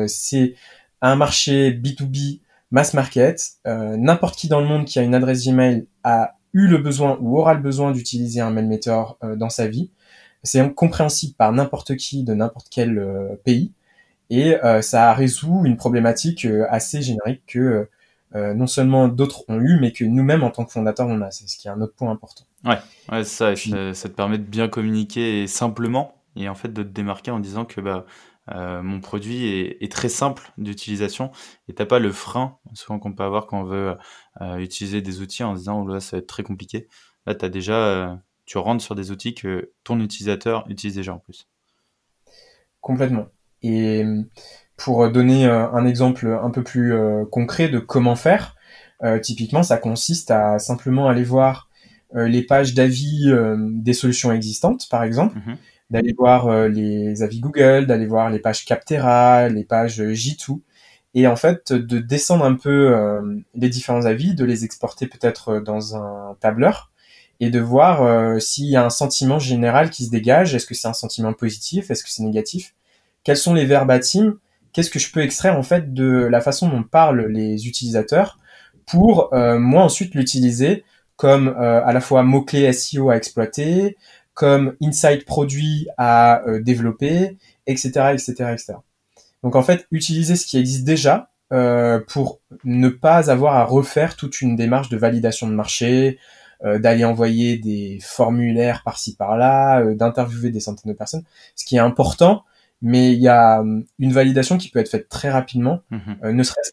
c'est 0.07 0.55
un 1.01 1.17
marché 1.17 1.73
B2B 1.73 2.41
mass 2.71 2.95
market. 2.95 3.41
N'importe 3.65 4.37
qui 4.37 4.49
dans 4.49 4.61
le 4.61 4.67
monde 4.67 4.85
qui 4.85 4.99
a 4.99 5.03
une 5.03 5.15
adresse 5.15 5.47
Gmail 5.47 5.87
a 6.03 6.37
eu 6.53 6.67
le 6.67 6.79
besoin 6.79 7.19
ou 7.21 7.39
aura 7.39 7.55
le 7.55 7.61
besoin 7.61 7.91
d'utiliser 7.93 8.41
un 8.41 8.51
Mail 8.51 8.67
Meteor 8.67 9.19
dans 9.37 9.51
sa 9.51 9.67
vie. 9.67 9.91
C'est 10.43 10.75
compréhensible 10.75 11.35
par 11.35 11.53
n'importe 11.53 11.97
qui 11.97 12.25
de 12.25 12.35
n'importe 12.35 12.69
quel 12.71 13.39
pays 13.45 13.73
et 14.31 14.57
euh, 14.65 14.83
ça 14.83 15.13
résout 15.13 15.63
une 15.65 15.77
problématique 15.77 16.45
euh, 16.45 16.67
assez 16.69 17.03
générique 17.03 17.43
que 17.47 17.59
euh, 17.59 17.91
non 18.35 18.67
seulement 18.67 19.09
d'autres 19.09 19.45
ont 19.49 19.61
eu, 19.61 19.79
mais 19.81 19.93
que 19.93 20.05
nous-mêmes 20.05 20.43
en 20.43 20.51
tant 20.51 20.65
que 20.65 20.73
fondateurs 20.73 21.07
on 21.09 21.21
a. 21.21 21.31
C'est 21.31 21.49
ce 21.49 21.57
qui 21.57 21.69
est 21.69 21.71
un 21.71 21.81
autre 21.81 21.95
point 21.95 22.11
important. 22.11 22.45
Ouais, 22.65 22.79
ouais 23.11 23.25
ça, 23.25 23.55
ça, 23.57 24.09
te 24.09 24.15
permet 24.15 24.39
de 24.39 24.45
bien 24.45 24.69
communiquer 24.69 25.47
simplement 25.47 26.15
et 26.37 26.49
en 26.49 26.55
fait 26.55 26.73
de 26.73 26.83
te 26.83 26.89
démarquer 26.89 27.31
en 27.31 27.39
disant 27.39 27.65
que 27.65 27.81
bah, 27.81 28.07
mon 28.49 29.01
produit 29.01 29.47
est, 29.81 29.93
très 29.93 30.09
simple 30.09 30.51
d'utilisation 30.59 31.31
et 31.69 31.75
t'as 31.75 31.87
pas 31.87 32.01
le 32.01 32.11
frein 32.11 32.59
souvent 32.73 32.99
qu'on 32.99 33.13
peut 33.13 33.23
avoir 33.23 33.47
quand 33.47 33.61
on 33.61 33.65
veut 33.65 33.97
utiliser 34.59 35.01
des 35.01 35.21
outils 35.21 35.45
en 35.45 35.55
se 35.55 35.61
disant 35.61 35.83
oh 35.83 35.87
là 35.87 36.01
ça 36.01 36.17
va 36.17 36.19
être 36.19 36.27
très 36.27 36.43
compliqué. 36.43 36.89
Là, 37.27 37.35
as 37.41 37.49
déjà, 37.49 38.21
tu 38.47 38.59
rentres 38.59 38.83
sur 38.83 38.95
des 38.95 39.11
outils 39.11 39.35
que 39.35 39.73
ton 39.83 40.01
utilisateur 40.01 40.65
utilise 40.69 40.97
déjà 40.97 41.15
en 41.15 41.19
plus. 41.19 41.49
Complètement. 42.81 43.29
Et 43.63 44.05
pour 44.77 45.09
donner 45.11 45.47
euh, 45.47 45.71
un 45.71 45.87
exemple 45.87 46.27
un 46.27 46.51
peu 46.51 46.63
plus 46.63 46.95
euh, 46.95 47.25
concret 47.25 47.69
de 47.69 47.79
comment 47.79 48.17
faire, 48.17 48.57
euh, 49.03 49.19
typiquement, 49.19 49.63
ça 49.63 49.77
consiste 49.77 50.31
à 50.31 50.59
simplement 50.59 51.09
aller 51.09 51.25
voir 51.25 51.69
les 52.17 52.45
pages 52.45 52.75
d'avis 52.75 53.29
des 53.59 53.93
solutions 53.93 54.31
existantes, 54.31 54.87
par 54.89 55.03
exemple, 55.03 55.37
mhm. 55.37 55.57
d'aller 55.91 56.15
voir 56.17 56.69
les 56.69 57.25
avis 57.25 57.41
Google, 57.41 57.87
d'aller 57.87 58.07
voir 58.07 58.31
les 58.31 58.39
pages 58.39 58.65
Captera, 58.65 59.49
les 59.49 59.65
pages 59.65 60.01
J2, 60.01 60.61
et 61.15 61.27
en 61.27 61.35
fait 61.35 61.73
de 61.73 61.99
descendre 61.99 62.45
un 62.45 62.55
peu 62.55 62.97
les 63.57 63.69
différents 63.69 64.05
avis, 64.05 64.37
de 64.37 64.45
les 64.45 64.65
exporter 64.65 65.09
peut-être 65.09 65.59
dans 65.59 65.97
un 65.97 66.37
tableur, 66.39 66.93
et 67.41 67.51
de 67.51 67.59
voir 67.59 68.41
s'il 68.41 68.67
y 68.67 68.77
a 68.77 68.85
un 68.85 68.91
sentiment 68.91 69.41
général 69.41 69.91
qui 69.91 70.05
se 70.05 70.11
dégage. 70.11 70.55
Est-ce 70.55 70.67
que 70.67 70.75
c'est 70.77 70.87
un 70.87 70.93
sentiment 70.93 71.33
positif? 71.33 71.91
Est-ce 71.91 72.05
que 72.05 72.11
c'est 72.11 72.23
négatif? 72.23 72.77
Quels 73.25 73.39
sont 73.39 73.55
les 73.55 73.67
verbatims, 73.67 74.39
qu'est-ce 74.75 74.91
que 74.91 74.99
je 74.99 75.11
peux 75.11 75.23
extraire 75.23 75.57
en 75.57 75.63
fait 75.63 75.95
de 75.95 76.05
la 76.05 76.43
façon 76.43 76.69
dont 76.69 76.83
parlent 76.83 77.27
les 77.29 77.67
utilisateurs 77.67 78.39
pour 78.85 79.33
euh, 79.33 79.59
moi 79.59 79.83
ensuite 79.83 80.15
l'utiliser 80.15 80.85
comme 81.17 81.49
euh, 81.49 81.83
à 81.85 81.93
la 81.93 82.01
fois 82.01 82.23
mot-clé 82.25 82.71
SEO 82.73 83.09
à 83.09 83.17
exploiter, 83.17 83.97
comme 84.35 84.75
insight 84.83 85.25
produit 85.25 85.87
à 85.97 86.43
euh, 86.47 86.61
développer, 86.61 87.39
etc., 87.67 88.11
etc., 88.13 88.33
etc. 88.53 88.75
Donc 89.43 89.55
en 89.55 89.63
fait, 89.63 89.87
utiliser 89.93 90.35
ce 90.37 90.45
qui 90.45 90.59
existe 90.59 90.85
déjà 90.85 91.31
pour 92.09 92.41
ne 92.65 92.89
pas 92.89 93.31
avoir 93.31 93.55
à 93.55 93.65
refaire 93.65 94.17
toute 94.17 94.41
une 94.41 94.57
démarche 94.57 94.89
de 94.89 94.97
validation 94.97 95.47
de 95.47 95.53
marché, 95.53 96.19
d'aller 96.65 97.05
envoyer 97.05 97.59
des 97.59 98.01
formulaires 98.03 98.83
par-ci 98.85 99.15
par-là, 99.15 99.95
d'interviewer 99.95 100.51
des 100.51 100.59
centaines 100.59 100.91
de 100.91 100.97
personnes, 100.97 101.23
ce 101.55 101.65
qui 101.65 101.77
est 101.77 101.81
important, 101.81 102.43
mais 102.85 103.13
il 103.13 103.21
y 103.21 103.29
a 103.29 103.65
une 103.99 104.13
validation 104.13 104.57
qui 104.57 104.71
peut 104.71 104.79
être 104.79 104.91
faite 104.91 105.09
très 105.09 105.31
rapidement, 105.31 105.81
mmh 105.91 106.31
ne 106.33 106.43
serait-ce 106.43 106.71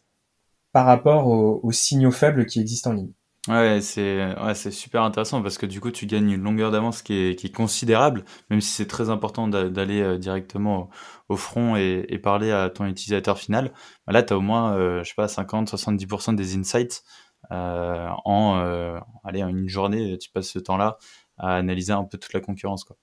par 0.72 0.86
rapport 0.86 1.26
aux, 1.26 1.72
signaux 1.72 2.12
faibles 2.12 2.46
qui 2.46 2.60
existent 2.60 2.90
en 2.90 2.94
ligne. 2.94 3.12
Ouais, 3.48 3.80
c'est 3.80 4.34
ouais, 4.40 4.54
super 4.54 5.02
intéressant 5.02 5.42
parce 5.42 5.58
que 5.58 5.66
du 5.66 5.80
coup, 5.80 5.90
tu 5.90 6.06
gagnes 6.06 6.30
une 6.30 6.42
longueur 6.42 6.70
d'avance 6.70 7.02
qui 7.02 7.14
est, 7.14 7.36
qui 7.36 7.48
est 7.48 7.54
considérable, 7.54 8.24
même 8.48 8.60
si 8.60 8.70
c'est 8.70 8.86
très 8.86 9.10
important 9.10 9.48
d'aller 9.48 10.00
euh, 10.00 10.16
directement 10.16 10.88
au, 11.28 11.36
front 11.36 11.74
et, 11.76 12.06
et, 12.08 12.18
parler 12.18 12.52
à 12.52 12.70
ton 12.70 12.86
utilisateur 12.86 13.38
final. 13.38 13.72
Bah 14.06 14.12
là, 14.12 14.22
tu 14.22 14.32
as 14.32 14.36
au 14.36 14.40
moins, 14.40 14.76
euh, 14.76 15.02
je 15.02 15.08
sais 15.08 15.14
pas, 15.16 15.26
50-70% 15.26 16.36
des 16.36 16.56
insights 16.56 17.02
euh, 17.50 18.08
en, 18.24 18.58
euh, 18.58 18.98
allez, 19.24 19.42
en 19.42 19.48
une 19.48 19.68
journée, 19.68 20.16
tu 20.18 20.30
passes 20.30 20.48
ce 20.50 20.58
temps-là 20.58 20.98
à 21.38 21.56
analyser 21.56 21.92
un 21.92 22.04
peu 22.04 22.18
toute 22.18 22.32
la 22.32 22.40
concurrence. 22.40 22.84
Quoi. 22.84 22.96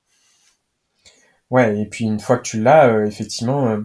Ouais, 1.49 1.79
et 1.81 1.85
puis 1.85 2.05
une 2.05 2.19
fois 2.19 2.37
que 2.37 2.43
tu 2.43 2.61
l'as, 2.61 3.05
effectivement, 3.05 3.77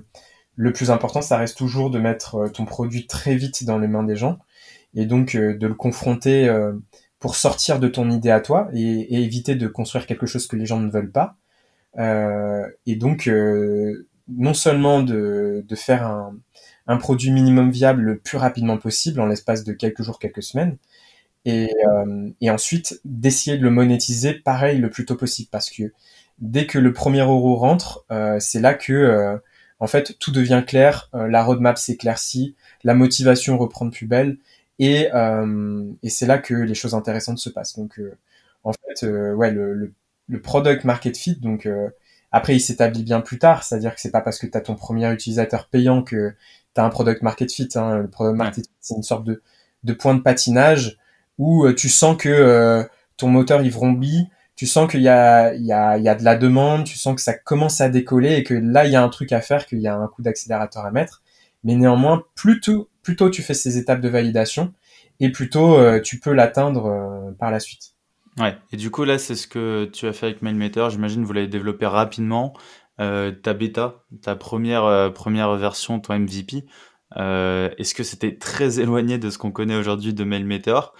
le 0.56 0.72
plus 0.72 0.90
important, 0.90 1.22
ça 1.22 1.38
reste 1.38 1.56
toujours 1.56 1.90
de 1.90 1.98
mettre 1.98 2.48
ton 2.48 2.64
produit 2.64 3.06
très 3.06 3.36
vite 3.36 3.64
dans 3.64 3.78
les 3.78 3.88
mains 3.88 4.04
des 4.04 4.16
gens 4.16 4.38
et 4.94 5.06
donc 5.06 5.34
euh, 5.34 5.56
de 5.56 5.66
le 5.66 5.74
confronter 5.74 6.48
euh, 6.48 6.72
pour 7.18 7.36
sortir 7.36 7.80
de 7.80 7.88
ton 7.88 8.10
idée 8.10 8.30
à 8.30 8.40
toi 8.40 8.68
et, 8.72 9.22
éviter 9.22 9.54
de 9.54 9.66
construire 9.66 10.06
quelque 10.06 10.26
chose 10.26 10.46
que 10.46 10.56
les 10.56 10.66
gens 10.66 10.80
ne 10.80 10.90
veulent 10.90 11.12
pas. 11.12 11.36
Euh, 11.98 12.66
et 12.86 12.96
donc 12.96 13.30
non 14.28 14.54
seulement 14.54 15.02
de, 15.02 15.64
de 15.66 15.74
faire 15.76 16.06
un, 16.06 16.36
un, 16.86 16.96
produit 16.96 17.30
minimum 17.30 17.70
viable 17.70 18.02
le 18.02 18.18
plus 18.18 18.36
rapidement 18.36 18.78
possible 18.78 19.20
en 19.20 19.26
l'espace 19.26 19.64
de 19.64 19.72
quelques 19.72 20.02
jours, 20.02 20.18
quelques 20.18 20.42
semaines, 20.42 20.76
et, 21.44 21.70
et 22.40 22.50
ensuite 22.50 23.00
d'essayer 23.04 23.58
de 23.58 23.62
le 23.62 23.70
monétiser 23.70 24.34
pareil 24.34 24.78
le 24.78 24.90
plus 24.90 25.04
tôt 25.04 25.14
possible 25.14 25.48
parce 25.52 25.70
que 25.70 25.92
dès 26.38 26.66
que 26.66 26.78
le 26.78 26.92
premier 26.92 27.20
euro 27.20 27.56
rentre, 27.56 28.04
euh, 28.10 28.38
c'est 28.40 28.60
là 28.60 28.74
que 28.74 29.40
en 29.80 29.86
fait 29.86 30.18
tout 30.18 30.32
devient 30.32 30.64
clair, 30.66 31.10
la 31.12 31.42
roadmap 31.42 31.78
s'éclaircit, 31.78 32.56
la 32.84 32.94
motivation 32.94 33.58
reprend 33.58 33.86
de 33.86 33.90
plus 33.90 34.06
belle 34.06 34.38
et, 34.78 35.08
euh, 35.14 35.90
et 36.02 36.10
c'est 36.10 36.26
là 36.26 36.38
que 36.38 36.54
les 36.54 36.74
choses 36.74 36.94
intéressantes 36.94 37.38
se 37.38 37.50
passent. 37.50 37.76
Donc, 37.76 37.98
euh, 37.98 38.16
en 38.64 38.72
fait, 38.72 39.06
euh, 39.06 39.34
ouais, 39.34 39.50
le, 39.50 39.92
le, 40.28 40.40
product 40.40 40.84
market 40.84 41.16
fit, 41.16 41.36
donc 41.36 41.68
après, 42.32 42.56
il 42.56 42.60
s'établit 42.60 43.04
bien 43.04 43.20
plus 43.20 43.38
tard, 43.38 43.62
c'est-à-dire 43.62 43.94
que 43.94 44.00
c'est 44.00 44.10
pas 44.10 44.20
parce 44.20 44.38
que 44.38 44.46
tu 44.46 44.56
as 44.56 44.60
ton 44.60 44.74
premier 44.74 45.12
utilisateur 45.12 45.68
payant 45.68 46.02
que 46.02 46.34
tu 46.74 46.80
as 46.80 46.84
un 46.84 46.88
product 46.90 47.22
market 47.22 47.52
fit. 47.52 47.68
Hein. 47.76 47.98
Le 47.98 48.08
product 48.08 48.36
market 48.36 48.64
fit, 48.66 48.72
c'est 48.80 48.96
une 48.96 49.02
sorte 49.02 49.24
de, 49.24 49.42
de 49.84 49.92
point 49.92 50.14
de 50.14 50.20
patinage 50.20 50.98
où 51.38 51.70
tu 51.72 51.88
sens 51.88 52.16
que 52.16 52.88
ton 53.16 53.28
moteur 53.28 53.62
il 53.62 53.70
vrombit, 53.70 54.28
tu 54.56 54.66
sens 54.66 54.90
qu'il 54.90 55.02
y 55.02 55.08
a, 55.08 55.54
il 55.54 55.64
y, 55.64 55.72
a, 55.72 55.98
il 55.98 56.04
y 56.04 56.08
a 56.08 56.14
de 56.14 56.24
la 56.24 56.36
demande, 56.36 56.84
tu 56.84 56.96
sens 56.96 57.14
que 57.14 57.20
ça 57.20 57.34
commence 57.34 57.80
à 57.80 57.88
décoller 57.88 58.34
et 58.34 58.44
que 58.44 58.54
là, 58.54 58.86
il 58.86 58.92
y 58.92 58.96
a 58.96 59.02
un 59.02 59.08
truc 59.08 59.32
à 59.32 59.40
faire, 59.40 59.66
qu'il 59.66 59.80
y 59.80 59.88
a 59.88 59.96
un 59.96 60.06
coup 60.06 60.22
d'accélérateur 60.22 60.84
à 60.84 60.90
mettre. 60.90 61.22
Mais 61.64 61.74
néanmoins, 61.74 62.24
plutôt 62.34 62.88
plutôt 63.04 63.30
tu 63.30 63.42
fais 63.42 63.54
ces 63.54 63.78
étapes 63.78 64.00
de 64.00 64.08
validation 64.08 64.72
et 65.20 65.30
plutôt 65.30 65.76
euh, 65.78 66.00
tu 66.00 66.18
peux 66.18 66.32
l'atteindre 66.32 66.86
euh, 66.86 67.32
par 67.38 67.52
la 67.52 67.60
suite. 67.60 67.92
Ouais, 68.40 68.56
et 68.72 68.76
du 68.76 68.90
coup 68.90 69.04
là 69.04 69.18
c'est 69.18 69.36
ce 69.36 69.46
que 69.46 69.84
tu 69.84 70.08
as 70.08 70.12
fait 70.12 70.26
avec 70.26 70.42
MailMeter, 70.42 70.90
j'imagine 70.90 71.24
vous 71.24 71.32
l'avez 71.32 71.46
développé 71.46 71.86
rapidement. 71.86 72.54
Euh, 73.00 73.30
ta 73.32 73.54
bêta, 73.54 74.04
ta 74.22 74.34
première, 74.36 75.12
première 75.12 75.54
version, 75.56 76.00
ton 76.00 76.18
MVP, 76.18 76.64
est-ce 77.16 77.94
que 77.94 78.02
c'était 78.02 78.36
très 78.36 78.80
éloigné 78.80 79.18
de 79.18 79.30
ce 79.30 79.38
qu'on 79.38 79.52
connaît 79.52 79.76
aujourd'hui 79.76 80.14
de 80.14 80.24
MailMeter? 80.24 80.92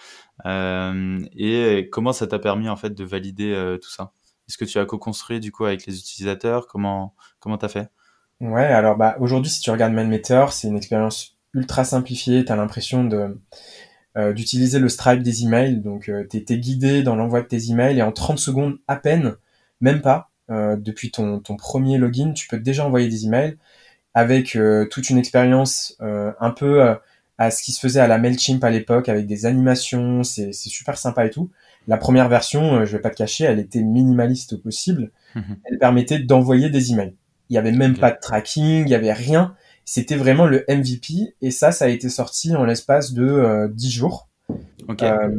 Et 0.45 1.88
comment 1.93 2.12
ça 2.12 2.26
t'a 2.26 2.38
permis 2.38 2.69
en 2.69 2.76
fait 2.76 2.91
de 2.91 3.05
valider 3.05 3.76
tout 3.83 3.91
ça? 3.91 4.12
Est-ce 4.49 4.59
que 4.59 4.64
tu 4.64 4.79
as 4.79 4.85
co-construit 4.85 5.41
du 5.41 5.53
coup 5.53 5.64
avec 5.64 5.87
les 5.87 5.99
utilisateurs? 5.99 6.67
Comment 6.67 7.14
comment 7.41 7.59
t'as 7.59 7.69
fait? 7.69 7.88
Ouais, 8.41 8.64
alors 8.64 8.97
bah 8.97 9.17
aujourd'hui 9.21 9.50
si 9.50 9.61
tu 9.61 9.71
regardes 9.71 9.93
MailMeter, 9.93 10.53
c'est 10.53 10.69
une 10.69 10.76
expérience 10.76 11.37
ultra 11.55 11.85
simplifié. 11.85 12.45
Tu 12.45 12.53
as 12.53 12.57
l'impression 12.57 13.05
de 13.05 13.38
euh, 14.17 14.33
d'utiliser 14.33 14.79
le 14.79 14.88
Stripe 14.88 15.25
des 15.25 15.43
emails. 15.43 15.81
Donc, 15.81 16.09
euh, 16.09 16.25
tu 16.31 16.37
es, 16.37 16.59
guidé 16.59 17.03
dans 17.03 17.17
l'envoi 17.17 17.43
de 17.43 17.49
tes 17.49 17.71
emails 17.71 17.99
et 17.99 18.03
en 18.03 18.12
30 18.12 18.38
secondes 18.38 18.79
à 18.87 18.95
peine, 18.95 19.35
même 19.81 20.03
pas, 20.03 20.31
euh, 20.53 20.76
depuis 20.76 21.11
ton, 21.11 21.41
ton 21.41 21.57
premier 21.57 21.99
login, 21.99 22.33
tu 22.33 22.47
peux 22.47 22.59
déjà 22.59 22.87
envoyer 22.87 23.09
des 23.09 23.26
emails 23.26 23.57
avec 24.14 24.57
toute 24.91 25.11
une 25.11 25.19
expérience 25.19 25.97
un 26.00 26.50
peu 26.53 26.95
à 27.38 27.50
ce 27.50 27.62
qui 27.62 27.73
se 27.73 27.81
faisait 27.81 28.00
à 28.00 28.07
la 28.07 28.19
Mailchimp 28.19 28.62
à 28.62 28.71
l'époque 28.71 29.09
avec 29.09 29.26
des 29.26 29.47
animations. 29.47 30.23
C'est 30.23 30.53
super 30.53 30.99
sympa 30.99 31.26
et 31.26 31.31
tout. 31.31 31.50
La 31.87 31.97
première 31.97 32.29
version, 32.29 32.85
je 32.85 32.97
vais 32.97 33.03
pas 33.03 33.11
te 33.11 33.17
cacher, 33.17 33.45
elle 33.45 33.59
était 33.59 33.83
minimaliste 33.83 34.55
au 34.55 34.59
possible. 34.59 35.11
Mhm. 35.35 35.57
Elle 35.64 35.79
permettait 35.79 36.19
d'envoyer 36.19 36.71
des 36.71 36.93
emails. 36.93 37.14
Il 37.50 37.55
y 37.55 37.59
avait 37.59 37.73
même 37.73 37.97
pas 37.97 38.11
de 38.11 38.19
tracking, 38.21 38.85
il 38.87 38.88
y 38.88 38.95
avait 38.95 39.12
rien 39.12 39.55
c'était 39.85 40.17
vraiment 40.17 40.47
le 40.47 40.64
MVP 40.69 41.35
et 41.43 41.50
ça, 41.50 41.71
ça 41.71 41.85
a 41.85 41.88
été 41.88 42.09
sorti 42.09 42.55
en 42.57 42.64
l'espace 42.64 43.12
de 43.12 43.25
euh, 43.25 43.69
10 43.69 43.91
jours. 43.91 44.29
Euh, 45.03 45.31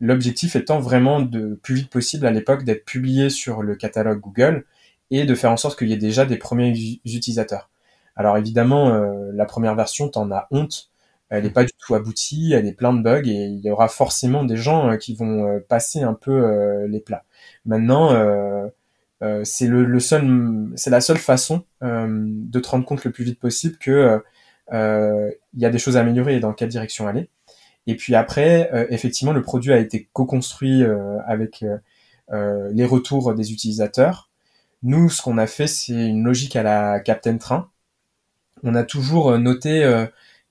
L'objectif 0.00 0.56
étant 0.56 0.78
vraiment 0.80 1.20
de 1.20 1.58
plus 1.62 1.74
vite 1.74 1.90
possible 1.90 2.26
à 2.26 2.30
l'époque 2.30 2.64
d'être 2.64 2.84
publié 2.84 3.30
sur 3.30 3.62
le 3.62 3.76
catalogue 3.76 4.20
Google 4.20 4.64
et 5.10 5.24
de 5.24 5.34
faire 5.34 5.50
en 5.50 5.56
sorte 5.56 5.78
qu'il 5.78 5.88
y 5.88 5.92
ait 5.92 5.98
déjà 5.98 6.26
des 6.26 6.36
premiers 6.36 6.74
utilisateurs. 7.04 7.70
Alors 8.16 8.36
évidemment, 8.36 8.88
euh, 8.88 9.30
la 9.32 9.46
première 9.46 9.74
version, 9.74 10.08
t'en 10.08 10.30
as 10.30 10.48
honte. 10.50 10.90
Elle 11.28 11.44
n'est 11.44 11.50
pas 11.50 11.64
du 11.64 11.72
tout 11.78 11.94
aboutie, 11.94 12.52
elle 12.54 12.66
est 12.66 12.72
plein 12.72 12.92
de 12.92 13.02
bugs 13.02 13.26
et 13.26 13.46
il 13.46 13.60
y 13.60 13.70
aura 13.70 13.88
forcément 13.88 14.44
des 14.44 14.56
gens 14.56 14.90
euh, 14.90 14.96
qui 14.96 15.14
vont 15.14 15.46
euh, 15.46 15.58
passer 15.58 16.02
un 16.02 16.14
peu 16.14 16.86
les 16.86 17.00
plats. 17.00 17.24
Maintenant, 17.64 18.12
euh, 19.22 19.42
c'est 19.44 19.66
le, 19.66 19.98
seul, 20.00 20.68
c'est 20.76 20.90
la 20.90 21.00
seule 21.00 21.18
façon 21.18 21.64
euh, 21.82 22.06
de 22.08 22.60
te 22.60 22.68
rendre 22.68 22.84
compte 22.84 23.04
le 23.04 23.10
plus 23.10 23.24
vite 23.24 23.40
possible 23.40 23.78
que 23.78 24.22
euh, 24.72 25.30
il 25.54 25.60
y 25.60 25.64
a 25.64 25.70
des 25.70 25.78
choses 25.78 25.96
à 25.96 26.00
améliorer 26.00 26.36
et 26.36 26.40
dans 26.40 26.52
quelle 26.52 26.68
direction 26.68 27.08
aller. 27.08 27.30
Et 27.86 27.94
puis 27.94 28.14
après, 28.14 28.68
effectivement, 28.90 29.32
le 29.32 29.42
produit 29.42 29.72
a 29.72 29.78
été 29.78 30.08
co-construit 30.12 30.82
avec 31.24 31.64
les 32.28 32.84
retours 32.84 33.32
des 33.32 33.52
utilisateurs. 33.52 34.28
Nous, 34.82 35.08
ce 35.08 35.22
qu'on 35.22 35.38
a 35.38 35.46
fait, 35.46 35.68
c'est 35.68 35.92
une 35.92 36.24
logique 36.24 36.56
à 36.56 36.64
la 36.64 36.98
Captain 36.98 37.38
Train. 37.38 37.70
On 38.64 38.74
a 38.74 38.82
toujours 38.82 39.38
noté 39.38 39.84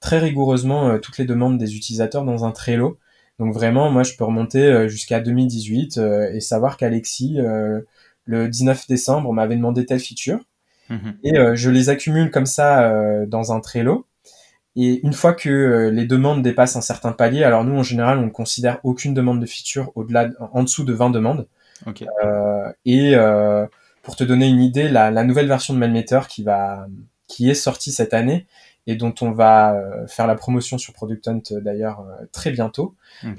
très 0.06 0.20
rigoureusement 0.20 1.00
toutes 1.00 1.18
les 1.18 1.26
demandes 1.26 1.58
des 1.58 1.76
utilisateurs 1.76 2.24
dans 2.24 2.46
un 2.46 2.52
Trello. 2.52 3.00
Donc 3.40 3.54
vraiment, 3.54 3.90
moi, 3.90 4.04
je 4.04 4.16
peux 4.16 4.24
remonter 4.24 4.88
jusqu'à 4.88 5.20
2018 5.20 5.98
et 6.34 6.40
savoir 6.40 6.78
qu'Alexis, 6.78 7.40
le 8.26 8.48
19 8.48 8.88
décembre, 8.88 9.34
m'avait 9.34 9.56
demandé 9.56 9.86
telle 9.86 10.00
feature. 10.00 10.40
Mhm. 10.90 11.18
Et 11.24 11.38
euh, 11.38 11.56
je 11.56 11.70
les 11.70 11.90
accumule 11.90 12.32
comme 12.32 12.46
ça 12.46 12.90
euh, 12.90 13.26
dans 13.26 13.54
un 13.54 13.60
Trello. 13.60 14.06
Et 14.76 15.00
une 15.06 15.14
fois 15.14 15.34
que 15.34 15.50
euh, 15.50 15.92
les 15.92 16.06
demandes 16.06 16.42
dépassent 16.42 16.76
un 16.76 16.82
certain 16.82 17.14
palier, 17.14 17.44
alors 17.44 17.64
nous 17.64 17.78
en 17.78 17.84
général 17.84 18.20
on 18.20 18.26
ne 18.26 18.30
considère 18.30 18.80
aucune 18.84 19.14
demande 19.14 19.40
de 19.40 19.46
feature 19.46 19.92
au-delà, 19.96 20.30
en 20.40 20.64
dessous 20.64 20.84
de 20.84 20.94
20 20.94 21.12
demandes. 21.12 21.48
et 22.86 23.16
pour 24.04 24.16
te 24.16 24.24
donner 24.24 24.48
une 24.48 24.62
idée, 24.62 24.88
la, 24.88 25.10
la 25.10 25.24
nouvelle 25.24 25.48
version 25.48 25.74
de 25.74 25.80
MailMeter 25.80 26.28
qui 26.30 26.44
va, 26.44 26.88
qui 27.28 27.50
est 27.50 27.56
sortie 27.56 27.92
cette 27.92 28.14
année 28.14 28.46
et 28.88 28.96
dont 28.96 29.14
on 29.22 29.32
va 29.32 29.76
faire 30.08 30.28
la 30.28 30.36
promotion 30.36 30.78
sur 30.78 30.94
Product 30.94 31.28
Hunt 31.28 31.42
d'ailleurs 31.62 32.06
très 32.32 32.52
bientôt, 32.52 32.96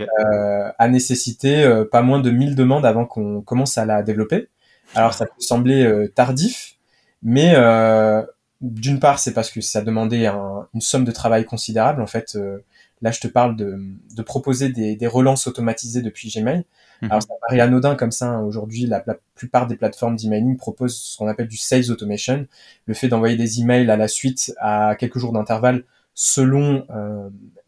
a 0.09 0.89
nécessité 0.89 1.85
pas 1.91 2.03
moins 2.03 2.21
de 2.21 2.31
1000 2.31 2.57
demandes 2.57 2.85
avant 2.85 3.07
qu'on 3.07 3.43
commence 3.43 3.79
à 3.79 3.85
la 3.85 4.03
développer. 4.03 4.49
Alors 4.95 5.15
ça 5.15 5.27
peut 5.27 5.33
sembler 5.39 5.85
euh, 5.85 6.09
tardif, 6.09 6.77
mais 7.23 7.55
euh, 7.57 8.23
d'une 8.61 9.01
part 9.01 9.19
c'est 9.19 9.33
parce 9.33 9.51
que 9.51 9.61
ça 9.61 9.83
demandait 9.83 10.27
une 10.27 10.81
somme 10.81 11.05
de 11.05 11.13
travail 11.13 11.45
considérable. 11.45 12.01
En 12.01 12.07
fait, 12.07 12.37
euh, 12.37 12.65
là 13.03 13.11
je 13.11 13.21
te 13.21 13.29
parle 13.29 13.57
de, 13.57 13.79
de 14.15 14.23
proposer 14.23 14.69
des, 14.69 14.97
des, 14.97 15.07
relances 15.07 15.47
automatisées 15.47 16.03
depuis 16.03 16.31
Gmail. 16.31 16.65
Mhm. 17.03 17.11
Alors 17.11 17.23
ça 17.23 17.35
paraît 17.41 17.61
anodin 17.61 17.95
comme 17.95 18.11
ça. 18.11 18.27
Hein. 18.29 18.43
Aujourd'hui, 18.43 18.87
la, 18.87 19.05
plupart 19.35 19.67
des 19.67 19.77
plateformes 19.77 20.17
d'emailing 20.17 20.57
proposent 20.57 20.97
ce 20.97 21.17
qu'on 21.19 21.29
appelle 21.29 21.49
du 21.49 21.57
sales 21.57 21.91
automation, 21.91 22.47
le 22.87 22.95
fait 22.95 23.09
d'envoyer 23.09 23.37
des 23.37 23.61
emails 23.61 23.91
à 23.91 23.97
la 23.97 24.09
suite 24.09 24.55
à 24.59 24.97
quelques 24.99 25.19
jours 25.19 25.33
d'intervalle 25.33 25.85
selon 26.15 26.87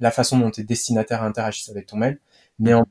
la 0.00 0.10
façon 0.10 0.38
dont 0.38 0.50
tes 0.50 0.64
destinataires 0.64 1.22
interagissent 1.22 1.68
avec 1.68 1.84
ton 1.84 1.98
mail. 1.98 2.18
Mais 2.58 2.72
en 2.72 2.86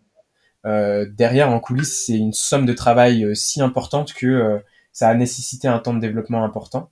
euh, 0.68 1.06
derrière, 1.10 1.50
en 1.50 1.60
coulisses, 1.60 2.06
c'est 2.06 2.18
une 2.18 2.34
somme 2.34 2.66
de 2.66 2.74
travail 2.74 3.24
euh, 3.24 3.36
si 3.36 3.62
importante 3.62 4.14
que 4.14 4.26
euh, 4.28 4.60
ça 4.92 5.08
a 5.08 5.14
nécessité 5.16 5.68
un 5.68 5.80
temps 5.80 5.94
de 5.94 6.00
développement 6.00 6.44
important. 6.44 6.92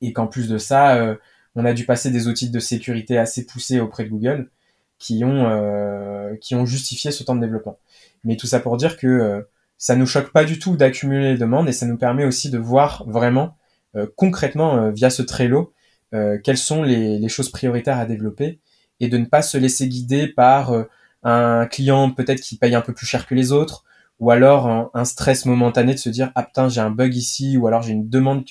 Et 0.00 0.12
qu'en 0.12 0.28
plus 0.28 0.48
de 0.48 0.58
ça, 0.58 1.16
on 1.56 1.64
a 1.64 1.72
dû 1.72 1.84
passer 1.84 2.12
des 2.12 2.28
outils 2.28 2.50
de 2.50 2.60
sécurité 2.60 3.18
assez 3.18 3.44
poussés 3.46 3.80
auprès 3.80 4.04
de 4.04 4.10
Google 4.10 4.48
qui 4.98 5.24
ont, 5.24 6.36
qui 6.40 6.54
ont 6.54 6.66
justifié 6.66 7.10
ce 7.10 7.22
temps 7.22 7.34
de 7.34 7.40
développement. 7.40 7.78
Mais 8.24 8.36
tout 8.36 8.46
ça 8.46 8.60
pour 8.60 8.76
dire 8.76 8.96
que 8.96 9.46
ça 9.76 9.94
nous 9.94 10.06
choque 10.06 10.32
pas 10.32 10.44
du 10.44 10.58
tout 10.58 10.76
d'accumuler 10.76 11.32
les 11.32 11.38
demandes 11.38 11.68
et 11.68 11.72
ça 11.72 11.86
nous 11.86 11.96
permet 11.96 12.24
aussi 12.24 12.50
de 12.50 12.58
voir 12.58 13.04
vraiment 13.06 13.56
concrètement 14.16 14.90
via 14.90 15.10
ce 15.10 15.22
Trello 15.22 15.72
quelles 16.10 16.58
sont 16.58 16.82
les, 16.82 17.18
les, 17.18 17.28
choses 17.28 17.50
prioritaires 17.50 17.98
à 17.98 18.06
développer 18.06 18.58
et 18.98 19.08
de 19.08 19.18
ne 19.18 19.26
pas 19.26 19.42
se 19.42 19.56
laisser 19.56 19.88
guider 19.88 20.26
par 20.26 20.74
un 21.22 21.66
client 21.66 22.10
peut-être 22.10 22.40
qui 22.40 22.56
paye 22.56 22.74
un 22.74 22.80
peu 22.80 22.92
plus 22.92 23.06
cher 23.06 23.26
que 23.26 23.34
les 23.34 23.52
autres 23.52 23.84
ou 24.20 24.30
alors 24.30 24.90
un, 24.94 25.04
stress 25.04 25.46
momentané 25.46 25.94
de 25.94 25.98
se 25.98 26.08
dire 26.08 26.32
ah 26.34 26.42
putain 26.42 26.68
j'ai 26.68 26.80
un 26.80 26.90
bug 26.90 27.14
ici 27.14 27.56
ou 27.56 27.66
alors 27.66 27.82
j'ai 27.82 27.92
une 27.92 28.08
demande 28.08 28.44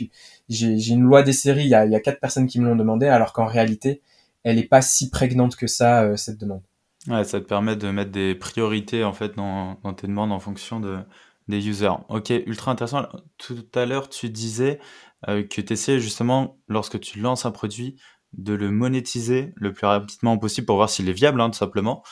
j'ai 0.49 0.89
une 0.89 1.01
loi 1.01 1.23
des 1.23 1.33
séries 1.33 1.63
il 1.63 1.69
y 1.69 1.75
a, 1.75 1.85
il 1.85 1.91
y 1.91 1.95
a 1.95 1.99
quatre 1.99 2.19
personnes 2.19 2.47
qui 2.47 2.59
me 2.59 2.67
l'ont 2.67 2.75
demandé 2.75 3.07
alors 3.07 3.33
qu'en 3.33 3.45
réalité 3.45 4.01
elle 4.47 4.59
est 4.59 4.67
pas 4.67 4.81
si 4.81 5.09
prégnante 5.09 5.57
que 5.57 5.67
ça 5.67 6.03
euh, 6.03 6.15
cette 6.15 6.39
demande. 6.39 6.63
Ça 7.05 7.39
te 7.39 7.45
permet 7.45 7.75
de 7.75 7.89
mettre 7.89 8.11
des 8.11 8.35
priorités 8.35 9.03
en 9.03 9.13
fait 9.13 9.35
dans, 9.35 9.75
tes 9.95 10.07
demandes 10.07 10.31
en 10.31 10.39
fonction 10.39 10.79
de 10.79 10.99
des 11.47 11.67
users. 11.67 11.93
Ok 12.09 12.29
ultra 12.45 12.71
intéressant. 12.71 13.07
Tout 13.37 13.65
à 13.75 13.85
l'heure 13.85 14.09
tu 14.09 14.29
disais 14.29 14.79
euh, 15.27 15.43
que 15.43 15.61
tu 15.61 15.73
essaies 15.73 15.99
justement 15.99 16.59
lorsque 16.67 16.99
tu 16.99 17.19
lances 17.19 17.45
un 17.45 17.51
produit 17.51 17.99
de 18.33 18.53
le 18.53 18.71
monétiser 18.71 19.53
le 19.55 19.73
plus 19.73 19.85
rapidement 19.85 20.37
possible 20.37 20.65
pour 20.65 20.75
voir 20.77 20.89
s'il 20.89 21.07
est 21.07 21.13
viable 21.13 21.39
hein, 21.41 21.49
tout 21.49 21.57
simplement. 21.57 22.03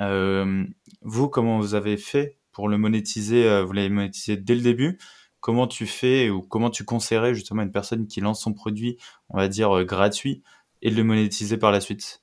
Euh, 0.00 0.64
vous 1.02 1.28
comment 1.28 1.58
vous 1.58 1.74
avez 1.74 1.96
fait 1.96 2.38
pour 2.52 2.68
le 2.68 2.78
monétiser, 2.78 3.62
vous 3.64 3.72
l'avez 3.72 3.88
monétisé 3.88 4.36
dès 4.36 4.54
le 4.54 4.60
début? 4.60 4.98
Comment 5.40 5.66
tu 5.66 5.86
fais 5.86 6.30
ou 6.30 6.40
comment 6.42 6.70
tu 6.70 6.84
conseillerais 6.84 7.34
justement 7.34 7.62
une 7.62 7.72
personne 7.72 8.06
qui 8.06 8.20
lance 8.20 8.40
son 8.40 8.52
produit, 8.52 8.96
on 9.28 9.36
va 9.36 9.48
dire 9.48 9.84
gratuit, 9.84 10.44
et 10.84 10.90
de 10.90 10.96
le 10.96 11.02
monétiser 11.02 11.56
par 11.56 11.72
la 11.72 11.80
suite? 11.80 12.22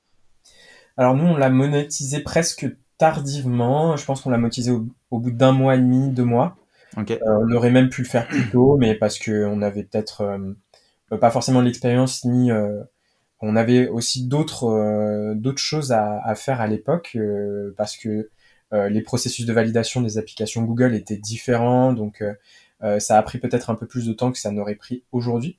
Alors 0.95 1.15
nous, 1.15 1.25
on 1.25 1.35
l'a 1.35 1.49
monétisé 1.49 2.21
presque 2.21 2.67
tardivement. 2.97 3.97
Je 3.97 4.05
pense 4.05 4.21
qu'on 4.21 4.29
l'a 4.29 4.37
monétisé 4.37 4.71
au, 4.71 5.19
bout 5.19 5.31
d'un 5.31 5.51
mois 5.51 5.75
et 5.75 5.79
demi, 5.79 6.09
deux 6.09 6.23
mois. 6.23 6.55
Euh, 6.97 7.17
on 7.21 7.51
aurait 7.51 7.71
même 7.71 7.89
pu 7.89 8.03
le 8.03 8.07
faire 8.07 8.27
plus 8.27 8.49
tôt, 8.49 8.77
mais 8.77 8.95
parce 8.95 9.19
qu'on 9.19 9.61
avait 9.61 9.83
peut-être 9.83 10.39
pas 11.19 11.31
forcément 11.31 11.61
l'expérience 11.61 12.23
ni 12.23 12.51
on 13.43 13.55
avait 13.55 13.87
aussi 13.87 14.27
d'autres 14.27 15.33
d'autres 15.35 15.61
choses 15.61 15.91
à, 15.91 16.21
à, 16.23 16.35
faire 16.35 16.61
à 16.61 16.67
l'époque 16.67 17.17
parce 17.77 17.97
que 17.97 18.29
euh, 18.73 18.89
les 18.89 19.01
processus 19.01 19.45
de 19.45 19.51
validation 19.51 20.01
des 20.01 20.17
applications 20.17 20.63
Google 20.63 20.95
étaient 20.95 21.17
différents, 21.17 21.91
donc 21.91 22.21
euh, 22.21 22.33
euh, 22.83 22.99
ça 22.99 23.17
a 23.17 23.23
pris 23.23 23.37
peut-être 23.37 23.69
un 23.69 23.75
peu 23.75 23.85
plus 23.85 24.05
de 24.05 24.13
temps 24.13 24.31
que 24.31 24.37
ça 24.37 24.51
n'aurait 24.51 24.75
pris 24.75 25.03
aujourd'hui. 25.11 25.57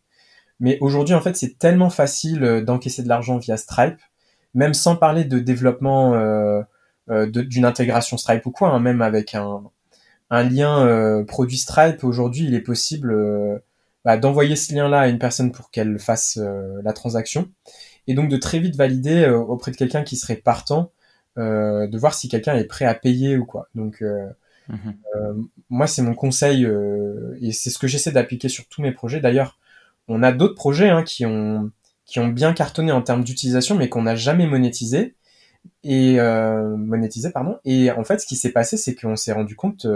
Mais 0.61 0.79
aujourd'hui, 0.81 1.15
en 1.15 1.21
fait, 1.21 1.37
c'est 1.37 1.59
tellement 1.59 1.91
facile 1.91 2.63
d'encaisser 2.65 3.03
de 3.03 3.09
l'argent 3.09 3.39
via 3.39 3.57
Stripe, 3.57 4.01
même 4.55 4.75
sans 4.75 4.97
parler 4.97 5.25
de 5.25 5.39
développement 5.39 6.13
d'une 7.09 7.65
intégration 7.65 8.17
Stripe 8.17 8.47
ou 8.47 8.51
quoi, 8.51 8.71
hein, 8.71 8.81
même 8.81 9.03
avec 9.03 9.35
un, 9.35 9.63
lien 10.31 11.25
produit 11.27 11.59
Stripe, 11.59 12.05
aujourd'hui, 12.05 12.45
il 12.45 12.55
est 12.55 12.61
possible 12.61 13.63
bah, 14.05 14.17
d'envoyer 14.17 14.57
ce 14.57 14.73
lien-là 14.75 15.01
à 15.01 15.09
une 15.09 15.19
personne 15.19 15.53
pour 15.53 15.71
qu'elle 15.71 15.99
fasse 15.99 16.39
la 16.85 16.93
transaction, 16.93 17.49
et 18.07 18.15
donc 18.15 18.29
de 18.29 18.37
très 18.37 18.61
vite 18.61 18.77
valider 18.77 19.29
auprès 19.29 19.73
de 19.73 19.77
quelqu'un 19.77 20.03
qui 20.05 20.17
serait 20.17 20.37
partant 20.37 20.93
euh, 21.39 21.87
de 21.87 21.97
voir 21.97 22.13
si 22.13 22.29
quelqu'un 22.29 22.57
est 22.57 22.65
prêt 22.65 22.85
à 22.85 22.95
payer 22.95 23.39
ou 23.39 23.47
quoi. 23.47 23.69
Donc 23.75 24.03
euh, 24.03 24.29
euh, 24.71 25.35
moi 25.71 25.87
c'est 25.87 26.03
mon 26.03 26.15
conseil 26.15 26.69
et 27.41 27.53
c'est 27.53 27.71
ce 27.71 27.79
que 27.79 27.87
j'essaie 27.87 28.13
d'appliquer 28.13 28.49
sur 28.49 28.67
tous 28.69 28.83
mes 28.83 28.93
projets. 28.93 29.21
D'ailleurs, 29.21 29.59
on 30.09 30.23
a 30.23 30.33
d'autres 30.33 30.55
projets 30.55 30.91
hein, 30.91 31.03
qui 31.03 31.27
ont 31.27 31.71
qui 32.05 32.19
ont 32.21 32.29
bien 32.29 32.53
cartonné 32.53 32.93
en 32.93 33.03
termes 33.03 33.25
d'utilisation, 33.25 33.77
mais 33.77 33.89
qu'on 33.89 34.03
n'a 34.03 34.17
jamais 34.17 34.47
monétisé 34.47 35.17
et 35.85 36.19
monétisé 36.19 37.31
pardon. 37.31 37.59
Et 37.65 37.91
en 37.91 38.05
fait, 38.05 38.19
ce 38.21 38.27
qui 38.27 38.37
s'est 38.37 38.53
passé, 38.53 38.77
c'est 38.77 38.95
qu'on 38.95 39.17
s'est 39.17 39.33
rendu 39.33 39.57
compte 39.57 39.87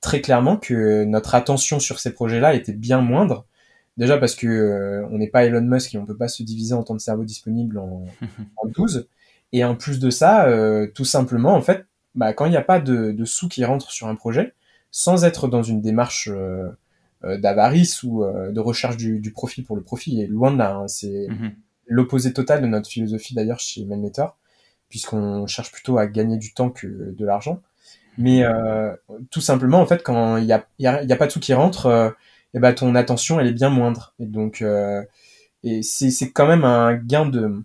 très 0.00 0.20
clairement 0.20 0.58
que 0.58 1.04
notre 1.04 1.34
attention 1.34 1.80
sur 1.80 1.98
ces 1.98 2.12
projets-là 2.12 2.54
était 2.54 2.72
bien 2.72 3.00
moindre. 3.00 3.46
Déjà 3.96 4.18
parce 4.18 4.34
que 4.34 5.02
on 5.10 5.18
n'est 5.18 5.28
pas 5.28 5.44
Elon 5.44 5.62
Musk 5.62 5.94
et 5.94 5.98
on 5.98 6.06
peut 6.06 6.16
pas 6.16 6.28
se 6.28 6.42
diviser 6.42 6.74
en 6.74 6.84
temps 6.84 6.94
de 6.94 7.00
cerveau 7.00 7.24
disponible 7.24 7.78
en, 7.78 8.04
en 8.56 8.68
12. 8.68 9.08
Et 9.52 9.64
en 9.64 9.74
plus 9.74 9.98
de 9.98 10.10
ça, 10.10 10.46
euh, 10.46 10.86
tout 10.94 11.04
simplement, 11.04 11.54
en 11.54 11.62
fait, 11.62 11.86
bah, 12.14 12.32
quand 12.32 12.46
il 12.46 12.50
n'y 12.50 12.56
a 12.56 12.62
pas 12.62 12.80
de, 12.80 13.12
de, 13.12 13.24
sous 13.24 13.48
qui 13.48 13.64
rentrent 13.64 13.90
sur 13.90 14.06
un 14.08 14.14
projet, 14.14 14.54
sans 14.90 15.24
être 15.24 15.48
dans 15.48 15.62
une 15.62 15.80
démarche 15.80 16.28
euh, 16.28 16.68
euh 16.68 16.70
d'avarice 17.22 18.02
ou 18.02 18.24
euh, 18.24 18.50
de 18.50 18.60
recherche 18.60 18.96
du, 18.96 19.18
du, 19.20 19.32
profit 19.32 19.62
pour 19.62 19.76
le 19.76 19.82
profit, 19.82 20.22
et 20.22 20.26
loin 20.26 20.50
de 20.52 20.58
là, 20.58 20.74
hein, 20.74 20.88
c'est 20.88 21.28
mhm. 21.28 21.52
l'opposé 21.86 22.32
total 22.32 22.62
de 22.62 22.66
notre 22.66 22.88
philosophie 22.88 23.34
d'ailleurs 23.34 23.60
chez 23.60 23.84
Melmeter, 23.84 24.26
puisqu'on 24.88 25.46
cherche 25.46 25.70
plutôt 25.70 25.98
à 25.98 26.06
gagner 26.06 26.36
du 26.36 26.52
temps 26.52 26.70
que 26.70 26.86
de 26.86 27.24
l'argent. 27.24 27.60
Mais 28.18 28.42
euh, 28.42 28.94
tout 29.30 29.40
simplement, 29.40 29.80
en 29.80 29.86
fait, 29.86 30.02
quand 30.02 30.36
il 30.36 30.44
n'y 30.44 30.52
a, 30.52 30.66
y 30.78 30.86
a, 30.86 31.02
y 31.04 31.12
a, 31.12 31.16
pas 31.16 31.26
de 31.26 31.32
sous 31.32 31.40
qui 31.40 31.54
rentrent, 31.54 32.14
et 32.52 32.58
bah, 32.58 32.72
ton 32.72 32.94
attention, 32.94 33.38
elle 33.38 33.46
est 33.46 33.52
bien 33.52 33.70
moindre. 33.70 34.14
Et 34.18 34.26
donc, 34.26 34.64
et 35.62 35.82
c'est 35.82 36.30
quand 36.32 36.46
même 36.46 36.64
un 36.64 36.94
gain 36.94 37.26
de 37.26 37.62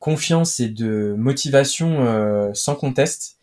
confiance 0.00 0.60
et 0.60 0.68
de 0.68 1.14
motivation 1.16 2.04
euh, 2.06 2.50
sans 2.54 2.74
conteste. 2.74 3.36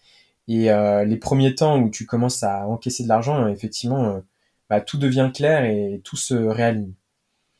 Et 0.49 0.71
euh, 0.71 1.05
les 1.05 1.17
premiers 1.17 1.55
temps 1.55 1.79
où 1.79 1.89
tu 1.89 2.05
commences 2.05 2.43
à 2.43 2.67
encaisser 2.67 3.03
de 3.03 3.09
l'argent, 3.09 3.45
euh, 3.45 3.49
effectivement, 3.49 4.21
bah, 4.69 4.81
tout 4.81 4.97
devient 4.97 5.31
clair 5.33 5.63
et 5.65 6.01
tout 6.03 6.17
se 6.17 6.33
réaligne. 6.33 6.93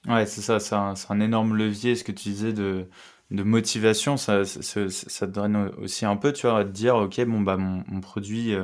Ouais, 0.08 0.26
c'est 0.26 0.42
ça, 0.42 0.60
c'est 0.60 0.76
un, 0.76 0.94
un, 1.10 1.20
énorme 1.20 1.56
levier, 1.56 1.96
ce 1.96 2.04
que 2.04 2.12
tu 2.12 2.30
disais 2.30 2.54
de, 2.54 2.90
de 3.32 3.44
motivation, 3.44 4.16
ça, 4.16 4.46
ça, 4.46 4.90
ça, 4.90 5.28
te 5.28 5.32
donne 5.32 5.72
aussi 5.80 6.06
un 6.06 6.16
peu, 6.16 6.32
tu 6.32 6.48
vois, 6.48 6.64
de 6.64 6.72
dire, 6.72 6.96
ok, 6.96 7.26
bon, 7.26 7.42
bah, 7.42 7.58
mon, 7.58 8.02
produit 8.02 8.56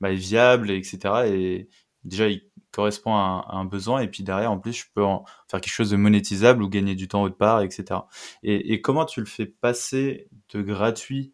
bah, 0.00 0.12
est 0.12 0.16
viable, 0.16 0.70
etc. 0.70 1.26
Et 1.26 1.68
déjà, 2.04 2.28
il 2.28 2.42
correspond 2.76 3.14
à 3.14 3.46
un, 3.48 3.64
besoin 3.64 4.00
et 4.00 4.08
puis 4.08 4.22
derrière 4.22 4.52
en 4.52 4.58
plus 4.58 4.74
je 4.74 4.84
peux 4.94 5.02
en 5.02 5.24
faire 5.50 5.62
quelque 5.62 5.72
chose 5.72 5.90
de 5.90 5.96
monétisable 5.96 6.62
ou 6.62 6.68
gagner 6.68 6.94
du 6.94 7.08
temps 7.08 7.22
autre 7.22 7.38
part 7.38 7.62
etc 7.62 8.00
et, 8.42 8.82
comment 8.82 9.06
tu 9.06 9.20
le 9.20 9.26
fais 9.26 9.46
passer 9.46 10.28
de 10.52 10.60
gratuit 10.60 11.32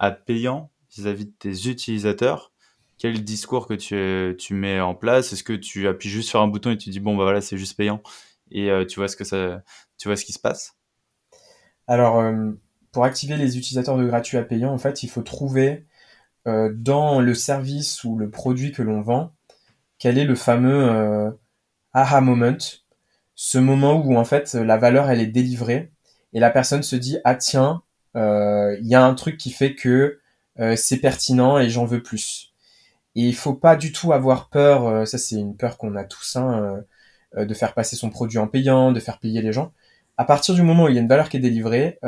à 0.00 0.10
payant 0.10 0.72
vis-à-vis 0.90 1.26
de 1.26 1.32
tes 1.38 1.68
utilisateurs 1.68 2.49
quel 3.00 3.24
discours 3.24 3.66
que 3.66 3.72
tu, 3.72 4.36
tu 4.36 4.52
mets 4.52 4.78
en 4.78 4.94
place? 4.94 5.32
Est-ce 5.32 5.42
que 5.42 5.54
tu 5.54 5.88
appuies 5.88 6.10
juste 6.10 6.28
sur 6.28 6.42
un 6.42 6.48
bouton 6.48 6.70
et 6.70 6.76
tu 6.76 6.90
dis 6.90 7.00
bon 7.00 7.16
bah 7.16 7.24
voilà 7.24 7.40
c'est 7.40 7.56
juste 7.56 7.76
payant? 7.76 8.02
Et 8.50 8.70
euh, 8.70 8.84
tu 8.84 9.00
vois 9.00 9.08
ce 9.08 9.16
que 9.16 9.24
ça 9.24 9.62
tu 9.98 10.06
vois 10.08 10.16
ce 10.16 10.24
qui 10.26 10.34
se 10.34 10.38
passe? 10.38 10.76
Alors 11.86 12.20
euh, 12.20 12.52
pour 12.92 13.04
activer 13.04 13.38
les 13.38 13.56
utilisateurs 13.56 13.96
de 13.96 14.04
gratuit 14.04 14.36
à 14.36 14.44
payant 14.44 14.70
en 14.70 14.76
fait 14.76 15.02
il 15.02 15.08
faut 15.08 15.22
trouver 15.22 15.86
euh, 16.46 16.70
dans 16.74 17.20
le 17.20 17.34
service 17.34 18.04
ou 18.04 18.18
le 18.18 18.30
produit 18.30 18.70
que 18.70 18.82
l'on 18.82 19.00
vend 19.00 19.32
quel 19.98 20.18
est 20.18 20.24
le 20.26 20.34
fameux 20.34 21.32
aha 21.94 22.20
moment, 22.20 22.58
ce 23.34 23.58
moment 23.58 23.94
où 24.04 24.16
en 24.16 24.24
fait 24.24 24.54
la 24.54 24.76
valeur 24.76 25.10
elle 25.10 25.20
est 25.20 25.26
délivrée 25.26 25.90
et 26.34 26.40
la 26.40 26.50
personne 26.50 26.82
se 26.82 26.96
dit 26.96 27.18
ah 27.24 27.34
tiens 27.34 27.82
il 28.14 28.86
y 28.86 28.94
a 28.94 29.02
un 29.04 29.14
truc 29.14 29.38
qui 29.38 29.50
fait 29.50 29.74
que 29.74 30.20
c'est 30.76 30.98
pertinent 30.98 31.58
et 31.58 31.70
j'en 31.70 31.86
veux 31.86 32.02
plus. 32.02 32.49
Et 33.16 33.22
il 33.22 33.34
faut 33.34 33.54
pas 33.54 33.76
du 33.76 33.92
tout 33.92 34.12
avoir 34.12 34.48
peur, 34.50 35.06
ça 35.06 35.18
c'est 35.18 35.36
une 35.36 35.56
peur 35.56 35.78
qu'on 35.78 35.96
a 35.96 36.04
tous, 36.04 36.36
hein, 36.36 36.82
de 37.36 37.54
faire 37.54 37.74
passer 37.74 37.96
son 37.96 38.10
produit 38.10 38.38
en 38.38 38.46
payant, 38.46 38.92
de 38.92 39.00
faire 39.00 39.18
payer 39.18 39.42
les 39.42 39.52
gens. 39.52 39.72
À 40.16 40.24
partir 40.24 40.54
du 40.54 40.62
moment 40.62 40.84
où 40.84 40.88
il 40.88 40.94
y 40.94 40.98
a 40.98 41.00
une 41.00 41.08
valeur 41.08 41.28
qui 41.28 41.38
est 41.38 41.40
délivrée, 41.40 41.98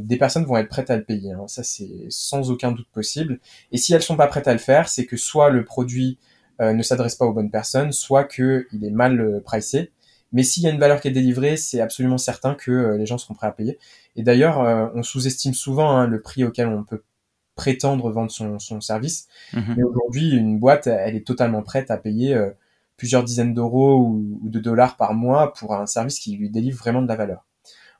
des 0.00 0.16
personnes 0.16 0.44
vont 0.44 0.56
être 0.56 0.68
prêtes 0.68 0.90
à 0.90 0.96
le 0.96 1.04
payer. 1.04 1.32
Hein. 1.32 1.46
Ça 1.46 1.62
c'est 1.62 2.06
sans 2.08 2.50
aucun 2.50 2.72
doute 2.72 2.88
possible. 2.92 3.38
Et 3.70 3.78
si 3.78 3.94
elles 3.94 4.02
sont 4.02 4.16
pas 4.16 4.26
prêtes 4.26 4.48
à 4.48 4.52
le 4.52 4.58
faire, 4.58 4.88
c'est 4.88 5.06
que 5.06 5.16
soit 5.16 5.50
le 5.50 5.64
produit 5.64 6.18
euh, 6.60 6.72
ne 6.72 6.82
s'adresse 6.82 7.16
pas 7.16 7.24
aux 7.24 7.32
bonnes 7.32 7.50
personnes, 7.50 7.92
soit 7.92 8.24
qu'il 8.24 8.66
est 8.82 8.90
mal 8.90 9.20
euh, 9.20 9.40
pricé. 9.40 9.90
Mais 10.32 10.42
s'il 10.42 10.62
y 10.62 10.66
a 10.66 10.70
une 10.70 10.78
valeur 10.78 11.00
qui 11.00 11.08
est 11.08 11.12
délivrée, 11.12 11.56
c'est 11.56 11.80
absolument 11.80 12.18
certain 12.18 12.54
que 12.54 12.70
euh, 12.70 12.96
les 12.96 13.06
gens 13.06 13.18
seront 13.18 13.34
prêts 13.34 13.48
à 13.48 13.52
payer. 13.52 13.78
Et 14.16 14.22
d'ailleurs, 14.22 14.58
on 14.94 15.02
sous-estime 15.02 15.54
souvent 15.54 15.90
hein, 15.90 16.06
le 16.06 16.20
prix 16.20 16.44
auquel 16.44 16.68
on 16.68 16.84
peut 16.84 17.02
prétendre 17.54 18.10
vendre 18.10 18.30
son, 18.30 18.58
son 18.58 18.80
service. 18.80 19.28
Mhm. 19.52 19.74
Mais 19.76 19.82
aujourd'hui, 19.82 20.30
une 20.30 20.58
boîte, 20.58 20.86
elle 20.86 21.16
est 21.16 21.26
totalement 21.26 21.62
prête 21.62 21.90
à 21.90 21.96
payer 21.96 22.38
plusieurs 22.96 23.24
dizaines 23.24 23.54
d'euros 23.54 23.98
ou, 23.98 24.40
de 24.42 24.60
dollars 24.60 24.96
par 24.96 25.14
mois 25.14 25.52
pour 25.52 25.74
un 25.74 25.86
service 25.86 26.18
qui 26.18 26.36
lui 26.36 26.50
délivre 26.50 26.78
vraiment 26.78 27.02
de 27.02 27.08
la 27.08 27.16
valeur. 27.16 27.44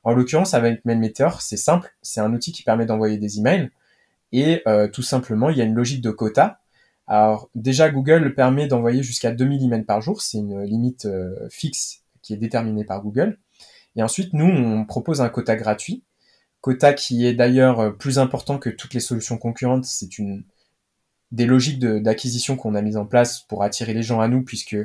En 0.05 0.13
l'occurrence, 0.13 0.55
avec 0.55 0.85
MailMeter, 0.85 1.41
c'est 1.41 1.57
simple. 1.57 1.95
C'est 2.03 2.21
un 2.21 2.33
outil 2.33 2.53
qui 2.53 2.63
permet 2.63 2.87
d'envoyer 2.87 3.19
des 3.19 3.39
emails. 3.39 3.71
Et 4.33 4.63
tout 4.93 5.03
simplement, 5.03 5.51
il 5.51 5.59
y 5.59 5.61
a 5.61 5.65
une 5.65 5.75
logique 5.75 6.03
de 6.03 6.11
quota. 6.11 6.61
Alors 7.07 7.51
déjà, 7.55 7.91
Google 7.91 8.35
permet 8.35 8.67
d'envoyer 8.67 9.03
jusqu'à 9.03 9.33
2000 9.33 9.65
emails 9.65 9.85
par 9.85 10.01
jour. 10.01 10.23
C'est 10.23 10.39
une 10.39 10.63
limite 10.63 11.07
euh, 11.07 11.49
fixe 11.51 12.03
qui 12.23 12.33
est 12.33 12.39
déterminée 12.39 12.85
par 12.85 13.03
Google. 13.03 13.39
Et 13.97 14.03
ensuite, 14.03 14.33
nous, 14.33 14.47
on 14.47 14.85
propose 14.85 15.21
un 15.21 15.29
quota 15.29 15.57
gratuit. 15.57 16.03
Quota 16.63 16.95
qui 16.95 17.27
est 17.27 17.35
d'ailleurs 17.35 17.81
euh, 17.81 17.91
plus 17.91 18.19
important 18.19 18.59
que 18.59 18.71
toutes 18.71 18.95
les 18.95 19.01
solutions 19.01 19.37
concurrentes. 19.37 19.85
C'est 19.85 20.19
une 20.19 20.45
des 21.33 21.45
logiques 21.45 21.79
d'acquisition 21.79 22.57
qu'on 22.57 22.75
a 22.75 22.83
mises 22.83 22.97
en 22.97 23.07
place 23.07 23.41
pour 23.41 23.63
attirer 23.63 23.95
les 23.95 24.03
gens 24.03 24.21
à 24.21 24.29
nous, 24.29 24.43
puisque 24.43 24.77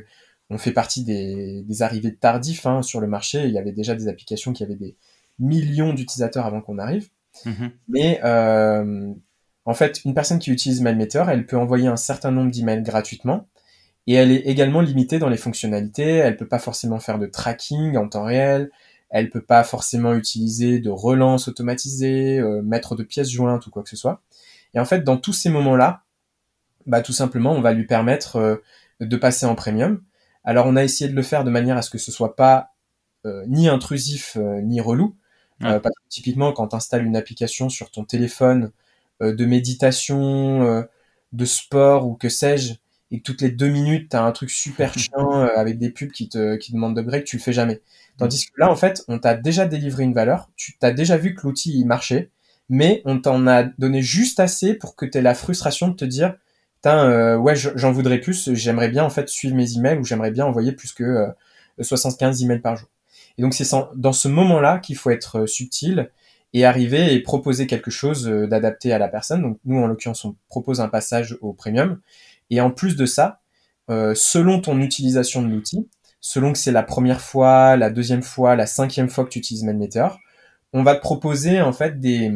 on 0.49 0.57
fait 0.57 0.71
partie 0.71 1.03
des, 1.03 1.61
des 1.63 1.81
arrivées 1.81 2.15
tardifs 2.15 2.65
hein, 2.65 2.81
sur 2.81 2.99
le 2.99 3.07
marché. 3.07 3.45
Il 3.45 3.51
y 3.51 3.57
avait 3.57 3.73
déjà 3.73 3.95
des 3.95 4.07
applications 4.07 4.53
qui 4.53 4.63
avaient 4.63 4.75
des 4.75 4.95
millions 5.39 5.93
d'utilisateurs 5.93 6.45
avant 6.45 6.61
qu'on 6.61 6.79
arrive. 6.79 7.09
Mm-hmm. 7.45 7.71
Mais 7.89 8.19
euh, 8.23 9.13
en 9.65 9.73
fait, 9.73 10.01
une 10.05 10.13
personne 10.13 10.39
qui 10.39 10.51
utilise 10.51 10.81
MailMeter, 10.81 11.25
elle 11.29 11.45
peut 11.45 11.57
envoyer 11.57 11.87
un 11.87 11.97
certain 11.97 12.31
nombre 12.31 12.51
d'emails 12.51 12.83
gratuitement 12.83 13.47
et 14.07 14.13
elle 14.13 14.31
est 14.31 14.47
également 14.47 14.81
limitée 14.81 15.19
dans 15.19 15.29
les 15.29 15.37
fonctionnalités. 15.37 16.07
Elle 16.07 16.37
peut 16.37 16.47
pas 16.47 16.59
forcément 16.59 16.99
faire 16.99 17.19
de 17.19 17.27
tracking 17.27 17.97
en 17.97 18.07
temps 18.07 18.23
réel. 18.23 18.71
Elle 19.09 19.29
peut 19.29 19.41
pas 19.41 19.63
forcément 19.63 20.13
utiliser 20.13 20.79
de 20.79 20.89
relance 20.89 21.47
automatisée, 21.47 22.41
mettre 22.63 22.95
de 22.95 23.03
pièces 23.03 23.29
jointes 23.29 23.65
ou 23.67 23.69
quoi 23.69 23.83
que 23.83 23.89
ce 23.89 23.95
soit. 23.95 24.21
Et 24.73 24.79
en 24.79 24.85
fait, 24.85 25.03
dans 25.03 25.17
tous 25.17 25.33
ces 25.33 25.49
moments-là, 25.49 26.03
bah, 26.85 27.01
tout 27.01 27.13
simplement, 27.13 27.53
on 27.53 27.61
va 27.61 27.73
lui 27.73 27.85
permettre 27.85 28.61
de 28.99 29.17
passer 29.17 29.45
en 29.45 29.55
premium. 29.55 30.01
Alors, 30.43 30.65
on 30.67 30.75
a 30.75 30.83
essayé 30.83 31.09
de 31.09 31.15
le 31.15 31.23
faire 31.23 31.43
de 31.43 31.49
manière 31.49 31.77
à 31.77 31.81
ce 31.81 31.89
que 31.89 31.97
ce 31.97 32.11
soit 32.11 32.35
pas 32.35 32.73
ni 33.47 33.69
intrusif 33.69 34.37
ni 34.63 34.81
relou. 34.81 35.15
parce 35.59 35.81
que 35.81 36.09
typiquement, 36.09 36.51
quand 36.53 36.69
tu 36.69 36.75
installes 36.75 37.05
une 37.05 37.15
application 37.15 37.69
sur 37.69 37.91
ton 37.91 38.03
téléphone 38.03 38.71
de 39.21 39.45
méditation, 39.45 40.85
de 41.33 41.45
sport 41.45 42.07
ou 42.07 42.15
que 42.15 42.29
sais-je, 42.29 42.75
et 43.11 43.19
que 43.19 43.23
toutes 43.23 43.41
les 43.41 43.49
deux 43.49 43.69
minutes, 43.69 44.09
tu 44.09 44.15
as 44.15 44.23
un 44.23 44.31
truc 44.31 44.49
super 44.49 44.93
chiant 44.97 45.43
euh, 45.43 45.47
avec 45.55 45.77
des 45.77 45.89
pubs 45.89 46.11
qui 46.11 46.29
te 46.29 46.55
qui 46.55 46.73
demandent 46.73 46.95
de 46.95 47.01
break, 47.01 47.25
tu 47.25 47.37
le 47.37 47.41
fais 47.41 47.53
jamais. 47.53 47.81
Tandis 48.17 48.47
que 48.47 48.53
là, 48.57 48.71
en 48.71 48.75
fait, 48.75 49.03
on 49.07 49.19
t'a 49.19 49.35
déjà 49.35 49.65
délivré 49.65 50.03
une 50.03 50.13
valeur, 50.13 50.49
tu 50.55 50.77
t'as 50.77 50.91
déjà 50.91 51.17
vu 51.17 51.35
que 51.35 51.43
l'outil 51.43 51.77
il 51.77 51.85
marchait, 51.85 52.31
mais 52.69 53.01
on 53.05 53.19
t'en 53.19 53.47
a 53.47 53.63
donné 53.63 54.01
juste 54.01 54.39
assez 54.39 54.73
pour 54.73 54.95
que 54.95 55.05
tu 55.05 55.17
aies 55.17 55.21
la 55.21 55.35
frustration 55.35 55.87
de 55.87 55.95
te 55.95 56.05
dire, 56.05 56.35
euh, 56.87 57.35
ouais, 57.37 57.55
j'en 57.55 57.91
voudrais 57.91 58.19
plus, 58.19 58.53
j'aimerais 58.53 58.89
bien 58.89 59.03
en 59.03 59.09
fait 59.09 59.27
suivre 59.29 59.55
mes 59.55 59.73
emails 59.73 59.97
ou 59.97 60.05
j'aimerais 60.05 60.31
bien 60.31 60.45
envoyer 60.45 60.71
plus 60.71 60.93
que 60.93 61.03
euh, 61.03 61.27
75 61.81 62.43
emails 62.43 62.59
par 62.59 62.77
jour. 62.77 62.89
Et 63.37 63.41
donc 63.41 63.53
c'est 63.53 63.69
dans 63.95 64.13
ce 64.13 64.27
moment-là 64.27 64.79
qu'il 64.79 64.95
faut 64.95 65.09
être 65.09 65.39
euh, 65.39 65.47
subtil 65.47 66.09
et 66.53 66.65
arriver 66.65 67.13
et 67.13 67.19
proposer 67.21 67.67
quelque 67.67 67.91
chose 67.91 68.27
euh, 68.27 68.47
d'adapté 68.47 68.93
à 68.93 68.99
la 68.99 69.07
personne. 69.07 69.41
Donc 69.41 69.59
nous, 69.65 69.77
en 69.79 69.87
l'occurrence, 69.87 70.23
on 70.25 70.35
propose 70.47 70.81
un 70.81 70.87
passage 70.87 71.37
au 71.41 71.53
premium. 71.53 71.99
Et 72.49 72.61
en 72.61 72.71
plus 72.71 72.95
de 72.95 73.05
ça, 73.05 73.41
euh, 73.89 74.13
selon 74.15 74.61
ton 74.61 74.79
utilisation 74.81 75.41
de 75.41 75.47
l'outil, 75.47 75.89
selon 76.19 76.51
que 76.53 76.59
c'est 76.59 76.71
la 76.71 76.83
première 76.83 77.21
fois, 77.21 77.77
la 77.77 77.89
deuxième 77.89 78.23
fois, 78.23 78.55
la 78.55 78.67
cinquième 78.67 79.09
fois 79.09 79.23
que 79.23 79.29
tu 79.29 79.39
utilises 79.39 79.63
MailMeter, 79.63 80.07
on 80.73 80.83
va 80.83 80.95
te 80.95 81.01
proposer 81.01 81.61
en 81.61 81.73
fait 81.73 81.99
des, 81.99 82.31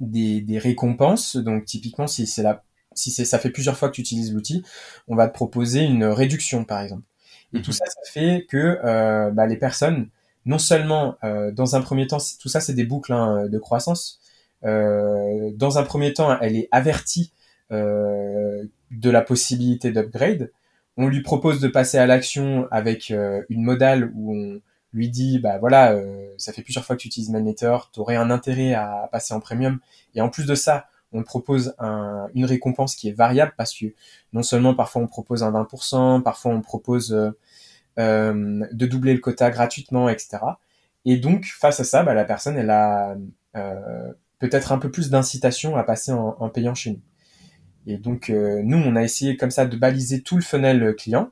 des, 0.00 0.40
des 0.40 0.58
récompenses. 0.58 1.36
Donc 1.36 1.64
typiquement, 1.64 2.06
si 2.06 2.26
c'est 2.26 2.42
la 2.42 2.62
si 2.94 3.10
c'est 3.10 3.24
ça 3.24 3.38
fait 3.38 3.50
plusieurs 3.50 3.76
fois 3.76 3.88
que 3.88 3.94
tu 3.94 4.02
utilises 4.02 4.32
l'outil, 4.32 4.64
on 5.08 5.16
va 5.16 5.28
te 5.28 5.34
proposer 5.34 5.80
une 5.80 6.04
réduction 6.04 6.64
par 6.64 6.80
exemple. 6.80 7.02
Et 7.52 7.62
tout 7.62 7.70
mhm. 7.70 7.76
ça, 7.76 7.84
ça 7.86 8.12
fait 8.12 8.46
que 8.48 8.78
euh, 8.84 9.30
bah, 9.30 9.46
les 9.46 9.56
personnes 9.56 10.10
non 10.46 10.58
seulement 10.58 11.16
euh, 11.24 11.50
dans 11.52 11.74
un 11.74 11.80
premier 11.80 12.06
temps, 12.06 12.18
tout 12.40 12.48
ça 12.48 12.60
c'est 12.60 12.74
des 12.74 12.84
boucles 12.84 13.12
hein, 13.12 13.48
de 13.48 13.58
croissance. 13.58 14.20
Euh, 14.64 15.50
dans 15.54 15.78
un 15.78 15.82
premier 15.82 16.12
temps, 16.12 16.38
elle 16.40 16.56
est 16.56 16.68
avertie 16.70 17.32
de 18.98 19.10
la 19.10 19.22
possibilité 19.22 19.92
d'upgrade. 19.92 20.50
On 20.96 21.08
lui 21.08 21.22
propose 21.22 21.60
de 21.60 21.68
passer 21.68 21.98
à 21.98 22.06
l'action 22.06 22.68
avec 22.70 23.10
euh, 23.10 23.42
une 23.48 23.62
modale 23.62 24.12
où 24.14 24.34
on 24.34 24.60
lui 24.92 25.08
dit 25.08 25.38
bah 25.38 25.58
voilà, 25.58 25.92
euh, 25.92 26.28
ça 26.38 26.52
fait 26.52 26.62
plusieurs 26.62 26.84
fois 26.84 26.96
que 26.96 27.02
tu 27.02 27.08
utilises 27.08 27.30
Magneter, 27.30 27.76
tu 27.92 28.00
aurais 28.00 28.16
un 28.16 28.30
intérêt 28.30 28.74
à 28.74 29.08
passer 29.10 29.34
en 29.34 29.40
premium. 29.40 29.80
Et 30.14 30.20
en 30.20 30.28
plus 30.28 30.46
de 30.46 30.54
ça, 30.54 30.86
on 31.12 31.22
propose 31.22 31.74
un, 31.78 32.28
une 32.34 32.44
récompense 32.44 32.94
qui 32.94 33.08
est 33.08 33.12
variable 33.12 33.54
parce 33.56 33.74
que 33.74 33.86
non 34.32 34.42
seulement 34.42 34.74
parfois 34.74 35.02
on 35.02 35.06
propose 35.06 35.42
un 35.42 35.52
20%, 35.52 36.22
parfois 36.22 36.52
on 36.52 36.60
propose 36.60 37.12
euh, 37.98 38.66
de 38.72 38.86
doubler 38.86 39.14
le 39.14 39.20
quota 39.20 39.50
gratuitement, 39.50 40.08
etc. 40.08 40.38
Et 41.04 41.16
donc, 41.18 41.44
face 41.46 41.80
à 41.80 41.84
ça, 41.84 42.02
bah, 42.02 42.14
la 42.14 42.24
personne, 42.24 42.56
elle 42.56 42.70
a 42.70 43.16
peut-être 44.38 44.72
un 44.72 44.78
peu 44.78 44.90
plus 44.90 45.10
d'incitation 45.10 45.76
à 45.76 45.82
passer 45.82 46.12
en, 46.12 46.48
payant 46.50 46.74
chez 46.74 46.90
nous. 46.90 47.00
Et 47.86 47.98
donc, 47.98 48.30
euh, 48.30 48.62
nous, 48.62 48.78
on 48.78 48.96
a 48.96 49.02
essayé 49.02 49.36
comme 49.36 49.50
ça 49.50 49.66
de 49.66 49.76
baliser 49.76 50.22
tout 50.22 50.36
le 50.36 50.42
funnel 50.42 50.94
client. 50.96 51.30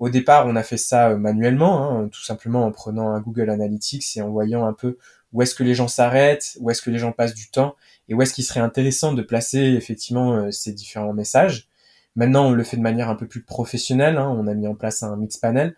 Au 0.00 0.08
départ, 0.08 0.46
on 0.46 0.56
a 0.56 0.62
fait 0.62 0.76
ça 0.76 1.14
manuellement, 1.16 1.90
hein, 1.90 2.08
tout 2.08 2.22
simplement 2.22 2.64
en 2.66 2.72
prenant 2.72 3.10
un 3.10 3.20
Google 3.20 3.50
Analytics 3.50 4.16
et 4.16 4.22
en 4.22 4.30
voyant 4.30 4.66
un 4.66 4.72
peu 4.72 4.98
où 5.32 5.42
est-ce 5.42 5.54
que 5.54 5.62
les 5.62 5.74
gens 5.74 5.88
s'arrêtent, 5.88 6.56
où 6.60 6.70
est-ce 6.70 6.82
que 6.82 6.90
les 6.90 6.98
gens 6.98 7.12
passent 7.12 7.34
du 7.34 7.50
temps, 7.50 7.76
et 8.08 8.14
où 8.14 8.22
est-ce 8.22 8.34
qu'il 8.34 8.44
serait 8.44 8.60
intéressant 8.60 9.12
de 9.12 9.22
placer 9.22 9.58
effectivement 9.58 10.50
ces 10.52 10.72
différents 10.72 11.12
messages. 11.12 11.68
Maintenant, 12.16 12.46
on 12.46 12.50
le 12.52 12.62
fait 12.62 12.76
de 12.76 12.82
manière 12.82 13.08
un 13.08 13.16
peu 13.16 13.26
plus 13.26 13.42
professionnelle. 13.42 14.16
Hein. 14.18 14.28
On 14.38 14.46
a 14.46 14.54
mis 14.54 14.66
en 14.68 14.74
place 14.74 15.02
un 15.02 15.16
mix 15.16 15.36
panel 15.36 15.74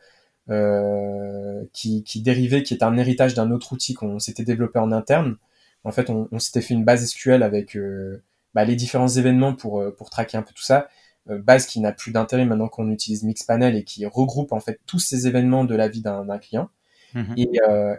euh, 0.50 1.64
qui, 1.72 2.05
qui 2.05 2.20
dérivait, 2.20 2.62
qui 2.62 2.74
est 2.74 2.83
un 2.83 2.96
héritage 2.96 3.35
d'un 3.35 3.50
autre 3.50 3.72
outil 3.72 3.94
qu'on 3.94 4.18
s'était 4.18 4.44
développé 4.44 4.79
en 4.79 4.92
interne. 4.92 5.37
En 5.85 5.92
fait, 5.92 6.11
on, 6.11 6.38
s'était 6.38 6.61
fait 6.61 6.74
une 6.74 6.85
base 6.85 7.07
SQL 7.07 7.42
avec 7.42 7.76
euh, 7.76 8.22
bah, 8.57 8.64
les 8.64 8.75
différents 8.75 9.09
événements 9.09 9.55
pour, 9.55 9.81
euh, 9.81 9.95
pour 9.95 10.11
traquer 10.11 10.37
un 10.37 10.42
peu 10.42 10.53
tout 10.53 10.64
ça. 10.64 10.88
base 11.29 11.66
qui 11.66 11.81
n'a 11.81 11.92
plus 11.92 12.12
d'intérêt 12.12 12.45
maintenant 12.45 12.69
qu'on 12.69 12.90
utilise 12.90 13.23
Mixpanel 13.23 13.77
et 13.77 13.85
qui 13.85 14.07
regroupe 14.07 14.53
en 14.53 14.61
fait 14.61 14.81
tous 14.87 14.99
ces 15.01 15.27
événements 15.27 15.64
de 15.64 15.75
la 15.75 15.88
vie 15.88 16.03
d'un 16.03 16.38
client. 16.38 16.69
Mhm. 17.14 17.35
Et, 17.37 17.51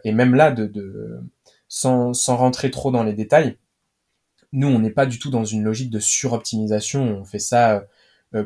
et, 0.06 0.12
même 0.13 0.34
là, 0.34 0.52
de, 0.52 0.65
de 0.65 1.20
sans, 1.67 2.13
sans 2.13 2.38
rentrer 2.38 2.72
trop 2.72 2.91
dans 2.91 3.04
les 3.04 3.13
détails, 3.13 3.58
nous, 4.54 4.67
on 4.67 4.80
n'est 4.80 4.91
pas 4.91 5.06
du 5.06 5.20
tout 5.20 5.30
dans 5.30 5.43
une 5.43 5.63
logique 5.63 5.89
de 5.89 6.00
suroptimisation. 6.00 7.02
On 7.20 7.26
fait 7.26 7.39
ça 7.39 7.86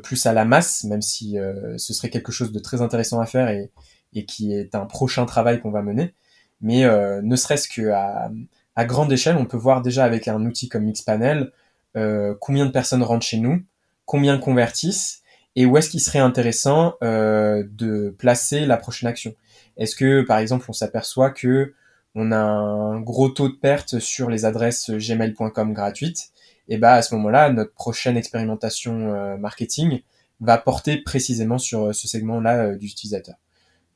plus 0.02 0.26
à 0.26 0.34
la 0.34 0.46
masse, 0.46 0.84
même 0.84 1.04
si 1.04 1.38
ce 1.78 1.94
serait 1.94 2.10
quelque 2.10 2.32
chose 2.32 2.52
de 2.52 2.60
très 2.60 2.82
intéressant 2.82 3.20
à 3.20 3.28
faire 3.28 3.50
et, 3.50 3.72
et 4.14 4.26
qui 4.26 4.54
est 4.54 4.76
un 4.76 4.86
prochain 4.86 5.26
travail 5.26 5.62
qu'on 5.62 5.72
va 5.72 5.82
mener. 5.82 6.14
Mais 6.62 6.86
euh, 6.86 7.22
ne 7.22 7.36
serait-ce 7.36 7.68
que 7.68 7.90
à, 7.90 8.32
à, 8.76 8.86
grande 8.86 9.12
échelle, 9.12 9.38
on 9.38 9.46
peut 9.46 9.58
voir 9.58 9.82
déjà 9.82 10.06
avec 10.06 10.28
un 10.28 10.46
outil 10.46 10.70
comme 10.70 10.84
Mixpanel 10.84 11.44
euh, 11.44 11.50
combien 11.96 12.66
de 12.66 12.72
personnes 12.72 13.04
rentrent 13.04 13.26
chez 13.26 13.38
nous, 13.38 13.62
combien 14.06 14.38
convertissent 14.38 15.22
et 15.56 15.66
où 15.66 15.78
est-ce 15.78 15.90
qu'il 15.90 16.00
serait 16.00 16.20
intéressant 16.20 16.96
euh, 17.04 17.64
de 17.72 18.16
placer 18.18 18.66
la 18.66 18.78
prochaine 18.78 19.10
action. 19.10 19.34
Est-ce 19.78 19.96
que 19.96 20.22
par 20.22 20.40
exemple 20.40 20.66
on 20.70 20.74
s'aperçoit 20.74 21.32
que 21.32 21.74
on 22.16 22.32
a 22.32 22.38
un 22.38 23.00
gros 23.00 23.30
taux 23.30 23.50
de 23.50 23.56
perte 23.56 24.00
sur 24.00 24.30
les 24.30 24.46
adresses 24.46 24.90
gmail.com 24.90 25.74
gratuites, 25.74 26.32
et 26.68 26.78
bah 26.78 26.94
à 26.94 27.02
ce 27.02 27.16
moment-là 27.16 27.52
notre 27.52 27.74
prochaine 27.74 28.18
expérimentation 28.18 29.14
euh, 29.14 29.38
marketing 29.38 30.02
va 30.40 30.58
porter 30.58 30.98
précisément 30.98 31.58
sur 31.58 31.94
ce 31.94 32.08
segment-là 32.08 32.66
euh, 32.66 32.76
d'utilisateur. 32.76 33.36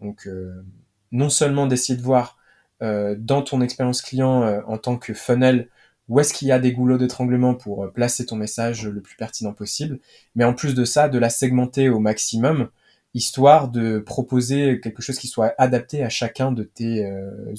Donc, 0.01 0.27
euh, 0.27 0.63
non 1.11 1.29
seulement 1.29 1.67
d'essayer 1.67 1.97
de 1.97 2.03
voir 2.03 2.37
euh, 2.81 3.15
dans 3.17 3.41
ton 3.41 3.61
expérience 3.61 4.01
client 4.01 4.43
euh, 4.43 4.61
en 4.67 4.77
tant 4.77 4.97
que 4.97 5.13
funnel 5.13 5.69
où 6.07 6.19
est-ce 6.19 6.33
qu'il 6.33 6.47
y 6.47 6.51
a 6.51 6.59
des 6.59 6.71
goulots 6.71 6.97
d'étranglement 6.97 7.55
pour 7.55 7.91
placer 7.91 8.25
ton 8.25 8.35
message 8.35 8.87
le 8.87 9.01
plus 9.01 9.15
pertinent 9.15 9.53
possible, 9.53 9.99
mais 10.35 10.43
en 10.43 10.53
plus 10.53 10.75
de 10.75 10.85
ça, 10.85 11.09
de 11.09 11.17
la 11.17 11.29
segmenter 11.29 11.89
au 11.89 11.99
maximum, 11.99 12.69
histoire 13.13 13.69
de 13.69 13.99
proposer 13.99 14.79
quelque 14.81 15.01
chose 15.01 15.17
qui 15.17 15.27
soit 15.27 15.53
adapté 15.57 16.03
à 16.03 16.09
chacun 16.09 16.51
de 16.51 16.63
tes 16.63 17.09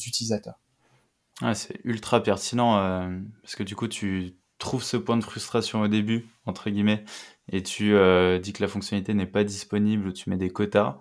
utilisateurs. 0.07 0.61
c'est 1.55 1.81
ultra 1.85 2.23
pertinent 2.23 3.11
parce 3.43 3.57
que 3.57 3.63
du 3.63 3.75
coup, 3.75 3.89
tu 3.89 4.35
trouves 4.59 4.85
ce 4.85 4.97
point 4.97 5.17
de 5.17 5.25
frustration 5.25 5.81
au 5.81 5.89
début, 5.89 6.29
entre 6.45 6.71
guillemets, 6.71 7.05
et 7.51 7.63
tu 7.63 7.95
dis 8.43 8.53
que 8.53 8.63
la 8.63 8.69
fonctionnalité 8.69 9.15
n'est 9.15 9.27
pas 9.27 9.45
disponible, 9.45 10.09
ou 10.09 10.13
tu 10.13 10.31
mets 10.31 10.37
des 10.37 10.51
quotas. 10.51 11.01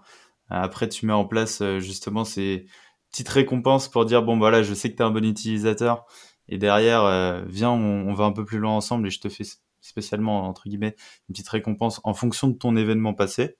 Après, 0.50 0.88
tu 0.88 1.06
mets 1.06 1.14
en 1.14 1.26
place 1.26 1.62
euh, 1.62 1.80
justement 1.80 2.24
ces 2.24 2.68
petites 3.12 3.30
récompenses 3.30 3.88
pour 3.88 4.06
dire 4.06 4.24
bon 4.24 4.38
voilà, 4.38 4.64
je 4.64 4.74
sais 4.74 4.92
que 4.92 4.96
tu 4.96 5.02
es 5.02 5.06
un 5.06 5.12
bon 5.12 5.26
utilisateur 5.26 6.06
et 6.48 6.58
derrière 6.58 7.04
euh, 7.04 7.44
viens 7.48 7.72
on, 7.72 8.14
va 8.14 8.26
un 8.26 8.32
peu 8.32 8.46
plus 8.46 8.60
loin 8.60 8.72
ensemble 8.72 9.08
et 9.08 9.10
je 9.10 9.20
te 9.20 9.30
fais 9.30 9.44
spécialement 9.82 10.48
entre 10.48 10.68
guillemets 10.68 10.96
une 11.30 11.34
petite 11.34 11.50
récompense 11.50 12.02
en 12.04 12.14
fonction 12.14 12.48
de 12.48 12.58
ton 12.58 12.76
événement 12.76 13.14
passé. 13.14 13.58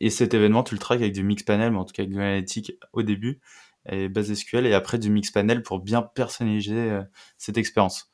Et 0.00 0.10
cet 0.10 0.34
événement, 0.34 0.64
tu 0.64 0.74
le 0.74 0.80
traques 0.80 1.00
avec 1.00 1.12
du 1.12 1.22
mix 1.22 1.44
panel, 1.44 1.70
mais 1.70 1.78
en 1.78 1.84
tout 1.84 1.92
cas 1.92 2.02
avec 2.02 2.12
de 2.12 2.18
l'analytique 2.18 2.72
au 2.92 3.02
début 3.02 3.40
et 3.88 4.08
base 4.08 4.32
SQL 4.32 4.66
et 4.66 4.74
après 4.74 4.98
du 4.98 5.10
mix 5.10 5.30
panel 5.30 5.62
pour 5.62 5.80
bien 5.80 6.02
personnaliser 6.02 6.90
euh, 6.90 7.02
cette 7.38 7.58
expérience. 7.58 8.10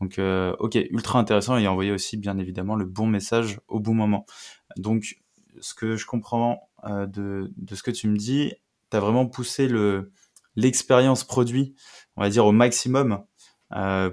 Donc, 0.00 0.20
ok, 0.58 0.74
ultra 0.90 1.18
intéressant 1.18 1.56
et 1.56 1.66
envoyer 1.66 1.90
aussi 1.90 2.18
bien 2.18 2.36
évidemment 2.36 2.74
le 2.74 2.84
bon 2.84 3.06
message 3.06 3.60
au 3.66 3.80
bon 3.80 3.94
moment. 3.94 4.26
Donc, 4.76 5.16
ce 5.60 5.74
que 5.74 5.96
je 5.96 6.06
comprends 6.06 6.68
euh, 6.84 7.06
de, 7.06 7.52
de, 7.56 7.74
ce 7.74 7.82
que 7.82 7.90
tu 7.90 8.08
me 8.08 8.16
dis, 8.16 8.52
tu 8.90 8.96
as 8.96 9.00
vraiment 9.00 9.26
poussé 9.26 9.68
le 9.68 10.12
l'expérience 10.58 11.22
produit, 11.22 11.74
on 12.16 12.22
va 12.22 12.30
dire 12.30 12.46
au 12.46 12.52
maximum, 12.52 13.12
euh, 13.12 13.18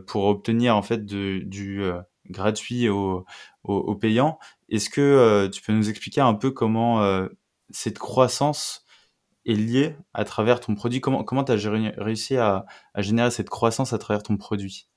pour 0.08 0.26
obtenir 0.26 0.76
en 0.76 0.82
fait 0.82 1.06
du 1.06 1.84
euh, 1.84 2.00
gratuit 2.30 2.90
au, 2.90 3.26
au, 3.64 3.96
payant. 3.96 4.40
Est-ce 4.70 4.90
que 4.90 5.02
euh, 5.02 5.50
tu 5.50 5.62
peux 5.62 5.74
nous 5.74 5.90
expliquer 5.90 6.22
un 6.22 6.34
peu 6.34 6.52
comment 6.52 7.04
euh, 7.04 7.28
cette 7.70 8.00
croissance 8.00 8.86
est 9.46 9.54
liée 9.54 9.96
à 10.14 10.24
travers 10.24 10.60
ton 10.60 10.76
produit? 10.76 11.02
Comment 11.02 11.44
tu 11.44 11.52
as 11.52 11.70
réussi 11.98 12.38
à, 12.38 12.66
générer 12.98 13.32
cette 13.32 13.50
croissance 13.50 13.94
à 13.94 13.98
travers 13.98 14.24
ton 14.24 14.38
produit? 14.38 14.88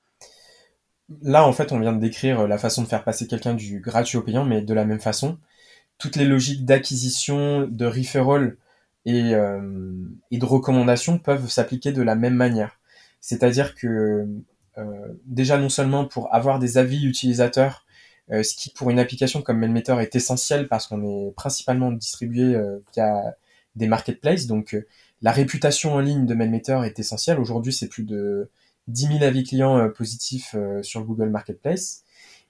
Là, 1.21 1.45
en 1.45 1.53
fait, 1.53 1.71
on 1.71 1.79
vient 1.79 1.93
de 1.93 1.99
décrire 1.99 2.47
la 2.47 2.57
façon 2.57 2.81
de 2.81 2.87
faire 2.87 3.03
passer 3.03 3.27
quelqu'un 3.27 3.53
du 3.53 3.79
gratuit 3.79 4.17
au 4.17 4.21
payant, 4.21 4.45
mais 4.45 4.61
de 4.61 4.73
la 4.73 4.85
même 4.85 4.99
façon 4.99 5.37
toutes 5.97 6.15
les 6.15 6.25
logiques 6.25 6.65
d'acquisition, 6.65 7.67
de 7.67 7.85
referral 7.85 8.57
euh, 9.07 9.91
et 10.31 10.37
de 10.37 10.45
recommandation 10.45 11.17
peuvent 11.17 11.49
s'appliquer 11.49 11.91
de 11.91 12.01
la 12.01 12.15
même 12.15 12.35
manière. 12.35 12.79
C'est-à-dire 13.21 13.75
que 13.75 14.27
euh, 14.77 15.07
déjà 15.25 15.57
non 15.57 15.69
seulement 15.69 16.05
pour 16.05 16.33
avoir 16.33 16.59
des 16.59 16.77
avis 16.77 17.05
utilisateurs, 17.05 17.85
euh, 18.31 18.43
ce 18.43 18.55
qui 18.55 18.69
pour 18.71 18.89
une 18.89 18.99
application 18.99 19.41
comme 19.41 19.59
MailMeter 19.59 19.99
est 19.99 20.15
essentiel 20.15 20.67
parce 20.67 20.87
qu'on 20.87 21.03
est 21.03 21.31
principalement 21.35 21.91
distribué 21.91 22.59
via 22.93 23.35
des 23.75 23.87
marketplaces, 23.87 24.47
donc 24.47 24.75
la 25.21 25.31
réputation 25.31 25.93
en 25.93 25.99
ligne 25.99 26.25
de 26.25 26.33
MailMeter 26.33 26.83
est 26.83 26.99
essentielle. 26.99 27.39
Aujourd'hui, 27.39 27.73
c'est 27.73 27.87
plus 27.87 28.03
de 28.03 28.49
10 28.87 29.07
000 29.07 29.23
avis 29.23 29.43
clients 29.43 29.77
euh, 29.77 29.89
positifs 29.89 30.55
euh, 30.55 30.81
sur 30.83 31.03
Google 31.03 31.29
Marketplace. 31.29 32.03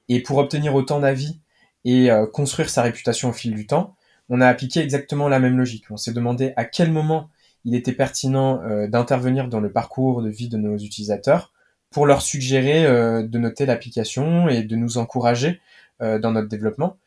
Et 0.10 0.21
pour 0.21 0.38
obtenir 0.38 0.75
autant 0.75 0.99
d'avis 0.99 1.39
et 1.86 2.12
euh, 2.12 2.25
construire 2.25 2.69
sa 2.69 2.82
réputation 2.82 3.30
au 3.30 3.34
fil 3.34 3.53
du 3.53 3.67
temps, 3.67 3.95
on 4.30 4.41
a 4.41 4.47
appliqué 4.47 4.82
exactement 4.82 5.30
la 5.30 5.39
même 5.39 5.58
logique. 5.58 5.86
On 5.89 5.97
s'est 5.97 6.13
demandé 6.13 6.53
à 6.58 6.65
quel 6.65 6.91
moment 6.91 7.30
il 7.67 7.75
était 7.75 7.91
pertinent 7.91 8.62
d'intervenir 8.88 9.47
dans 9.47 9.60
le 9.60 9.71
parcours 9.71 10.21
de 10.21 10.30
vie 10.30 10.49
de 10.49 10.58
nos 10.58 10.77
utilisateurs 10.77 11.53
pour 11.91 12.06
leur 12.06 12.21
suggérer 12.21 12.84
de 13.23 13.38
noter 13.38 13.65
l'application 13.65 14.47
et 14.49 14.63
de 14.63 14.75
nous 14.75 14.97
encourager 14.97 15.60
dans 15.99 16.32
notre 16.32 16.47
développement. 16.47 16.97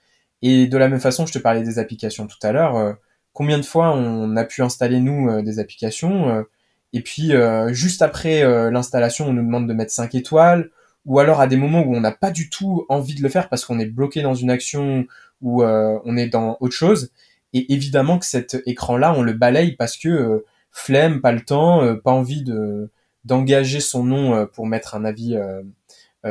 Et 0.42 0.66
de 0.66 0.78
la 0.78 0.88
même 0.88 1.00
façon, 1.00 1.26
je 1.26 1.32
te 1.32 1.38
parlais 1.38 1.62
des 1.62 1.78
applications 1.78 2.26
tout 2.26 2.38
à 2.42 2.52
l'heure. 2.52 2.96
combien 3.32 3.58
de 3.58 3.64
fois 3.64 3.92
on 3.94 4.36
a 4.36 4.44
pu 4.44 4.62
installer 4.62 5.00
nous 5.00 5.42
des 5.42 5.58
applications 5.58 6.44
et 6.92 7.02
puis 7.02 7.32
euh, 7.34 7.72
juste 7.72 8.02
après 8.02 8.42
euh, 8.42 8.70
l'installation, 8.70 9.28
on 9.28 9.32
nous 9.32 9.44
demande 9.44 9.68
de 9.68 9.72
mettre 9.72 9.92
5 9.92 10.14
étoiles, 10.14 10.70
ou 11.06 11.18
alors 11.18 11.40
à 11.40 11.46
des 11.46 11.56
moments 11.56 11.82
où 11.82 11.94
on 11.94 12.00
n'a 12.00 12.12
pas 12.12 12.30
du 12.30 12.50
tout 12.50 12.84
envie 12.88 13.14
de 13.14 13.22
le 13.22 13.28
faire 13.28 13.48
parce 13.48 13.64
qu'on 13.64 13.78
est 13.78 13.86
bloqué 13.86 14.22
dans 14.22 14.34
une 14.34 14.50
action 14.50 15.06
ou 15.40 15.62
euh, 15.62 15.98
on 16.04 16.16
est 16.16 16.28
dans 16.28 16.56
autre 16.60 16.74
chose. 16.74 17.12
Et 17.52 17.72
évidemment 17.72 18.18
que 18.18 18.26
cet 18.26 18.62
écran-là, 18.66 19.14
on 19.16 19.22
le 19.22 19.32
balaye 19.32 19.72
parce 19.72 19.96
que 19.96 20.44
flemme, 20.70 21.20
pas 21.20 21.32
le 21.32 21.40
temps, 21.40 21.96
pas 21.96 22.12
envie 22.12 22.42
de 22.42 22.90
d'engager 23.24 23.80
son 23.80 24.04
nom 24.04 24.46
pour 24.46 24.66
mettre 24.66 24.94
un 24.94 25.04
avis 25.04 25.36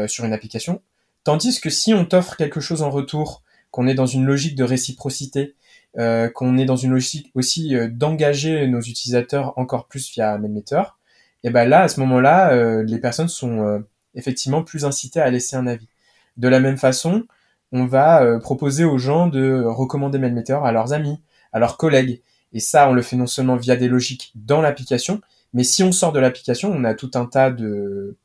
sur 0.08 0.26
une 0.26 0.34
application. 0.34 0.82
Tandis 1.24 1.60
que 1.62 1.70
si 1.70 1.94
on 1.94 2.06
t'offre 2.06 2.36
quelque 2.36 2.60
chose 2.60 2.82
en 2.82 2.90
retour, 2.90 3.44
qu'on 3.72 3.88
est 3.88 3.94
dans 3.94 4.06
une 4.06 4.26
logique 4.26 4.56
de 4.56 4.64
réciprocité, 4.64 5.56
euh, 5.98 6.30
qu'on 6.30 6.58
est 6.58 6.66
dans 6.66 6.76
une 6.76 6.92
logique 6.92 7.32
aussi 7.36 7.76
euh, 7.76 7.88
d'engager 7.88 8.68
nos 8.68 8.82
utilisateurs 8.82 9.58
encore 9.58 9.88
plus 9.88 10.12
via 10.12 10.38
MailMeter, 10.38 10.98
et 11.44 11.50
ben 11.50 11.68
là, 11.68 11.82
à 11.82 11.88
ce 11.88 12.00
moment-là, 12.02 12.52
euh, 12.52 12.84
les 12.84 13.00
personnes 13.00 13.30
sont 13.30 13.84
effectivement 14.14 14.64
plus 14.64 14.86
incitées 14.86 15.22
à 15.22 15.30
laisser 15.30 15.56
un 15.56 15.68
avis. 15.68 15.88
De 16.36 16.48
la 16.48 16.60
même 16.60 16.78
façon, 16.78 17.24
on 17.72 17.86
va 17.86 18.40
proposer 18.40 18.84
aux 18.84 18.98
gens 18.98 19.28
de 19.28 19.64
recommander 19.64 20.18
MailMeter 20.18 20.60
à 20.64 20.72
leurs 20.72 20.94
amis, 20.94 21.20
à 21.54 21.60
leurs 21.60 21.78
collègues. 21.78 22.22
Et 22.52 22.60
ça, 22.60 22.90
on 22.90 22.94
le 22.94 23.02
fait 23.02 23.16
non 23.16 23.28
seulement 23.28 23.56
via 23.56 23.76
des 23.76 23.88
logiques 23.88 24.32
dans 24.36 24.62
l'application, 24.62 25.22
mais 25.54 25.64
si 25.64 25.84
on 25.84 25.92
sort 25.92 26.12
de 26.12 26.20
l'application, 26.20 26.72
on 26.72 26.84
a 26.84 26.96
tout 26.96 27.12
un 27.14 27.26
tas 27.26 27.52
de, 27.52 28.18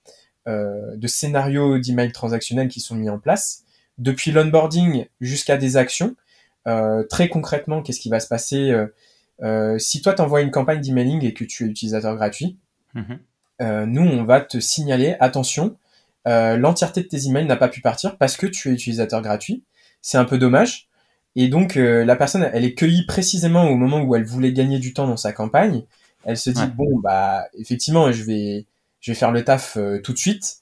de 0.47 1.07
scénarios 1.07 1.79
d'email 1.79 2.11
transactionnels 2.13 2.69
qui 2.69 2.81
sont 2.81 2.95
mis 2.95 3.11
en 3.11 3.19
place, 3.19 3.65
depuis 3.99 4.33
l'onboarding 4.33 5.07
jusqu'à 5.21 5.57
des 5.57 5.77
actions, 5.77 6.17
euh, 6.67 7.05
très 7.05 7.29
concrètement, 7.29 7.83
qu'est-ce 7.83 8.01
qui 8.01 8.09
va 8.09 8.21
se 8.21 8.29
passer 8.29 8.71
euh, 8.71 8.87
euh, 9.43 9.79
si 9.79 10.03
toi 10.03 10.15
t'envoies 10.15 10.41
une 10.41 10.51
campagne 10.51 10.81
d'emailing 10.81 11.25
et 11.25 11.35
que 11.35 11.45
tu 11.45 11.65
es 11.65 11.69
utilisateur 11.69 12.15
gratuit 12.17 12.59
mhm. 12.95 13.19
Nous, 13.61 14.03
on 14.03 14.25
va 14.25 14.41
te 14.41 14.59
signaler 14.59 15.17
attention, 15.21 15.77
l'entièreté 16.27 17.03
de 17.03 17.09
tes 17.09 17.27
emails 17.27 17.47
n'a 17.47 17.57
pas 17.57 17.69
pu 17.69 17.81
partir 17.81 18.17
parce 18.17 18.37
que 18.37 18.47
tu 18.47 18.71
es 18.71 18.73
utilisateur 18.73 19.23
gratuit. 19.23 19.65
C'est 20.03 20.19
un 20.19 20.25
peu 20.25 20.39
dommage. 20.39 20.89
Et 21.37 21.49
donc 21.49 21.75
la 21.75 22.17
personne, 22.17 22.49
elle 22.53 22.65
est 22.65 22.75
cueillie 22.75 23.07
précisément 23.07 23.69
au 23.69 23.77
moment 23.77 24.01
où 24.03 24.15
elle 24.15 24.25
voulait 24.25 24.53
gagner 24.53 24.79
du 24.79 24.95
temps 24.95 25.07
dans 25.07 25.17
sa 25.17 25.33
campagne. 25.33 25.85
Elle 26.25 26.37
se 26.37 26.51
dit 26.51 26.67
bon 26.77 26.99
bah 27.01 27.45
effectivement 27.59 28.11
je 28.13 28.23
vais 28.23 28.67
je 29.01 29.11
vais 29.11 29.17
faire 29.17 29.33
le 29.33 29.45
taf 29.45 29.77
tout 30.03 30.13
de 30.13 30.19
suite. 30.19 30.59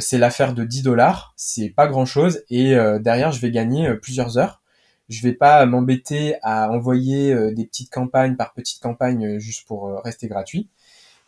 c'est 0.00 0.18
l'affaire 0.18 0.54
de 0.54 0.64
10 0.64 0.82
dollars, 0.82 1.34
c'est 1.36 1.70
pas 1.70 1.86
grand 1.86 2.06
chose 2.06 2.42
et 2.50 2.74
derrière 3.00 3.32
je 3.32 3.40
vais 3.40 3.50
gagner 3.50 3.94
plusieurs 3.96 4.38
heures 4.38 4.62
je 5.08 5.22
vais 5.22 5.32
pas 5.32 5.64
m'embêter 5.66 6.36
à 6.42 6.70
envoyer 6.70 7.32
euh, 7.32 7.52
des 7.52 7.66
petites 7.66 7.90
campagnes 7.90 8.36
par 8.36 8.52
petites 8.52 8.82
campagnes 8.82 9.36
euh, 9.36 9.38
juste 9.38 9.66
pour 9.66 9.88
euh, 9.88 10.00
rester 10.00 10.28
gratuit. 10.28 10.68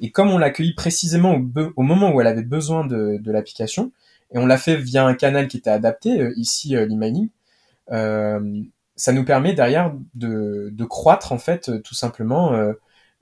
Et 0.00 0.11
comme 0.11 0.30
on 0.30 0.38
l'a 0.38 0.52
précisément 0.76 1.40
au, 1.76 1.82
moment 1.82 2.12
où 2.12 2.20
elle 2.20 2.26
avait 2.26 2.42
besoin 2.42 2.87
de, 2.87 3.20
l'application, 3.30 3.92
et 4.32 4.38
on 4.38 4.46
l'a 4.46 4.59
fait 4.59 4.76
via 4.76 5.06
un 5.06 5.14
canal 5.14 5.48
qui 5.48 5.56
était 5.56 5.70
adapté, 5.70 6.30
ici 6.37 6.70
l'emailing, 6.70 7.28
ça 7.88 9.12
nous 9.12 9.24
permet 9.24 9.54
derrière 9.54 9.94
de, 10.14 10.85
croître 10.85 11.32
en 11.32 11.38
fait 11.38 11.82
tout 11.82 11.94
simplement, 11.94 12.52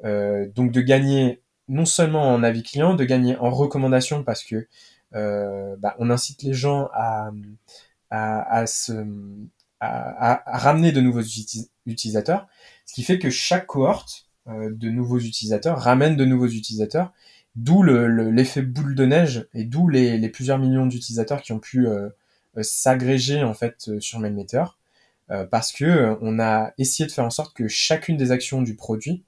donc 0.03 0.73
de 0.73 0.81
gagner 0.81 1.43
non 1.69 1.85
seulement 1.85 2.35
en 2.35 2.43
avis 2.43 2.63
client, 2.63 2.95
de 2.95 3.05
gagner 3.05 3.37
en 3.37 3.51
recommandation 3.51 4.25
parce 4.25 4.43
que 4.43 4.67
bah, 5.13 5.95
on 5.99 6.11
incite 6.11 6.43
les 6.43 6.55
gens 6.55 6.89
à, 6.93 7.31
à, 8.11 8.59
à 8.59 8.67
se 8.67 8.93
à, 9.81 10.43
ramener 10.47 10.93
de 10.93 11.01
nouveaux 11.01 11.23
utilisateurs, 11.87 12.47
ce 12.87 12.95
qui 12.95 13.03
fait 13.03 13.19
que 13.19 13.31
chaque 13.31 13.67
cohorte 13.67 14.11
euh, 14.13 14.24
de 14.47 14.91
nouveaux 14.91 15.19
utilisateurs 15.19 15.79
ramène 15.79 16.17
de 16.17 16.25
nouveaux 16.25 16.49
utilisateurs, 16.49 17.13
d'où 17.57 17.83
l'effet 17.83 18.63
boule 18.63 18.95
de 18.95 19.07
neige 19.07 19.47
et 19.55 19.65
d'où 19.65 19.89
les, 19.89 20.29
plusieurs 20.29 20.59
millions 20.59 20.87
d'utilisateurs 20.87 21.43
qui 21.43 21.53
ont 21.53 21.59
pu 21.59 21.87
euh, 21.87 22.09
euh, 22.57 22.63
s'agréger 22.63 23.43
en 23.43 23.55
fait 23.55 23.99
sur 24.01 24.19
MailMeter, 24.19 24.65
parce 25.51 25.73
que 25.73 26.19
on 26.21 26.39
a 26.39 26.73
essayé 26.77 27.07
de 27.07 27.13
faire 27.13 27.25
en 27.25 27.31
sorte 27.31 27.57
que 27.57 27.67
chacune 27.67 28.19
des 28.19 28.31
actions 28.31 28.61
du 28.61 28.77
produit 28.77 29.25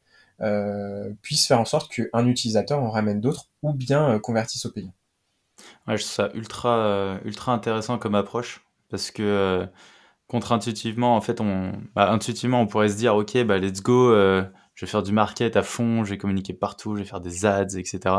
puisse 1.23 1.47
faire 1.47 1.59
en 1.59 1.65
sorte 1.65 1.91
qu'un 1.91 2.27
utilisateur 2.27 2.83
en 2.83 2.91
ramène 2.91 3.23
d'autres 3.23 3.49
ou 3.63 3.73
bien 3.73 4.19
convertisse 4.19 4.67
au 4.67 4.71
payant. 4.71 4.93
Je 5.89 5.95
trouve 5.95 6.01
ça 6.01 6.31
ultra, 6.35 7.19
ultra 7.25 7.53
intéressant 7.53 7.97
comme 7.97 8.15
approche 8.15 8.63
parce 8.91 9.11
que 9.11 9.67
contre-intuitivement, 10.29 11.17
en 11.17 11.21
fait, 11.21 11.41
on, 11.41 11.73
bah, 11.95 12.11
intuitivement, 12.11 12.61
on 12.61 12.67
pourrait 12.67 12.89
se 12.89 12.97
dire, 12.97 13.15
ok, 13.15 13.45
bah, 13.45 13.59
let's 13.59 13.83
go, 13.83 14.11
euh, 14.11 14.43
je 14.77 14.85
vais 14.85 14.91
faire 14.91 15.03
du 15.03 15.11
market 15.11 15.57
à 15.57 15.65
fond, 15.65 16.05
je 16.05 16.11
vais 16.11 16.19
communiquer 16.19 16.53
partout, 16.53 16.95
je 16.95 17.01
vais 17.01 17.09
faire 17.09 17.21
des 17.21 17.45
ads, 17.45 17.77
etc. 17.77 18.15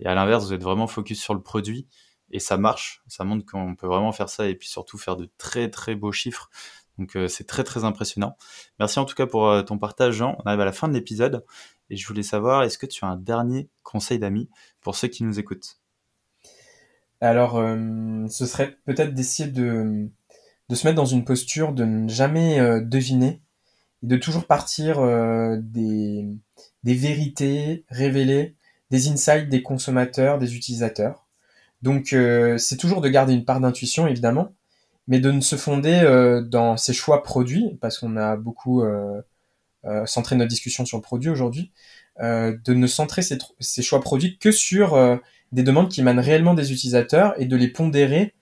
Et 0.00 0.06
à 0.06 0.14
l'inverse, 0.14 0.44
vous 0.44 0.52
êtes 0.52 0.62
vraiment 0.62 0.86
focus 0.86 1.22
sur 1.22 1.32
le 1.32 1.40
produit 1.40 1.88
et 2.30 2.40
ça 2.40 2.58
marche. 2.58 3.02
Ça 3.06 3.24
montre 3.24 3.46
qu'on 3.46 3.74
peut 3.74 3.86
vraiment 3.86 4.12
faire 4.12 4.28
ça 4.28 4.46
et 4.46 4.54
puis 4.54 4.68
surtout 4.68 4.98
faire 4.98 5.16
de 5.16 5.30
très 5.38 5.70
très 5.70 5.94
beaux 5.94 6.12
chiffres. 6.12 6.50
Donc 6.98 7.16
euh, 7.16 7.28
c'est 7.28 7.44
très 7.44 7.64
très 7.64 7.84
impressionnant. 7.84 8.36
Merci 8.78 8.98
en 8.98 9.06
tout 9.06 9.14
cas 9.14 9.26
pour 9.26 9.48
euh, 9.48 9.62
ton 9.62 9.78
partage, 9.78 10.16
Jean. 10.16 10.36
On 10.40 10.42
arrive 10.42 10.60
à 10.60 10.66
la 10.66 10.72
fin 10.72 10.88
de 10.88 10.92
l'épisode 10.92 11.44
et 11.88 11.96
je 11.96 12.06
voulais 12.06 12.22
savoir, 12.22 12.64
est-ce 12.64 12.76
que 12.76 12.86
tu 12.86 13.04
as 13.04 13.08
un 13.08 13.16
dernier 13.16 13.70
conseil 13.82 14.18
d'amis 14.18 14.50
pour 14.82 14.96
ceux 14.96 15.08
qui 15.08 15.24
nous 15.24 15.38
écoutent? 15.38 15.78
Alors, 17.20 17.54
ce 17.54 18.44
serait 18.44 18.76
peut-être 18.84 19.14
d'essayer 19.14 19.48
de 19.48 20.10
de 20.68 20.74
se 20.74 20.86
mettre 20.86 20.96
dans 20.96 21.06
une 21.06 21.24
posture 21.24 21.72
de 21.72 21.84
ne 21.84 22.08
jamais 22.08 22.58
euh, 22.58 22.80
deviner 22.80 23.42
de 24.04 24.16
toujours 24.16 24.46
partir 24.46 24.98
euh, 25.00 25.56
des, 25.60 26.26
vérités 26.84 27.84
révélées, 27.88 28.54
des 28.90 29.08
insights 29.08 29.48
des 29.48 29.62
consommateurs, 29.62 30.38
des 30.38 30.56
utilisateurs. 30.56 31.26
Donc 31.82 32.12
euh, 32.12 32.58
c'est 32.58 32.76
toujours 32.76 33.00
de 33.00 33.08
garder 33.08 33.32
une 33.32 33.44
part 33.44 33.60
d'intuition 33.60 34.06
évidemment, 34.06 34.52
mais 35.08 35.20
de 35.20 35.30
ne 35.30 35.40
se 35.40 35.56
fonder 35.56 36.00
dans 36.50 36.76
ses 36.76 36.94
choix 36.94 37.22
produits, 37.22 37.76
parce 37.80 37.98
qu'on 37.98 38.16
a 38.16 38.36
beaucoup 38.36 38.82
centré 40.06 40.34
notre 40.34 40.48
discussion 40.48 40.86
sur 40.86 40.96
le 40.96 41.02
produit 41.02 41.28
aujourd'hui, 41.28 41.72
de 42.18 42.72
ne 42.72 42.86
centrer 42.86 43.20
ses, 43.20 43.36
ses, 43.60 43.82
choix 43.82 44.00
produits 44.00 44.38
que 44.38 44.50
sur 44.50 45.20
des 45.52 45.62
demandes 45.62 45.90
qui 45.90 46.00
émanent 46.00 46.22
réellement 46.22 46.54
des 46.54 46.72
utilisateurs 46.72 47.38
et 47.38 47.44
de 47.44 47.54
les 47.54 47.68
pondérer 47.68 48.32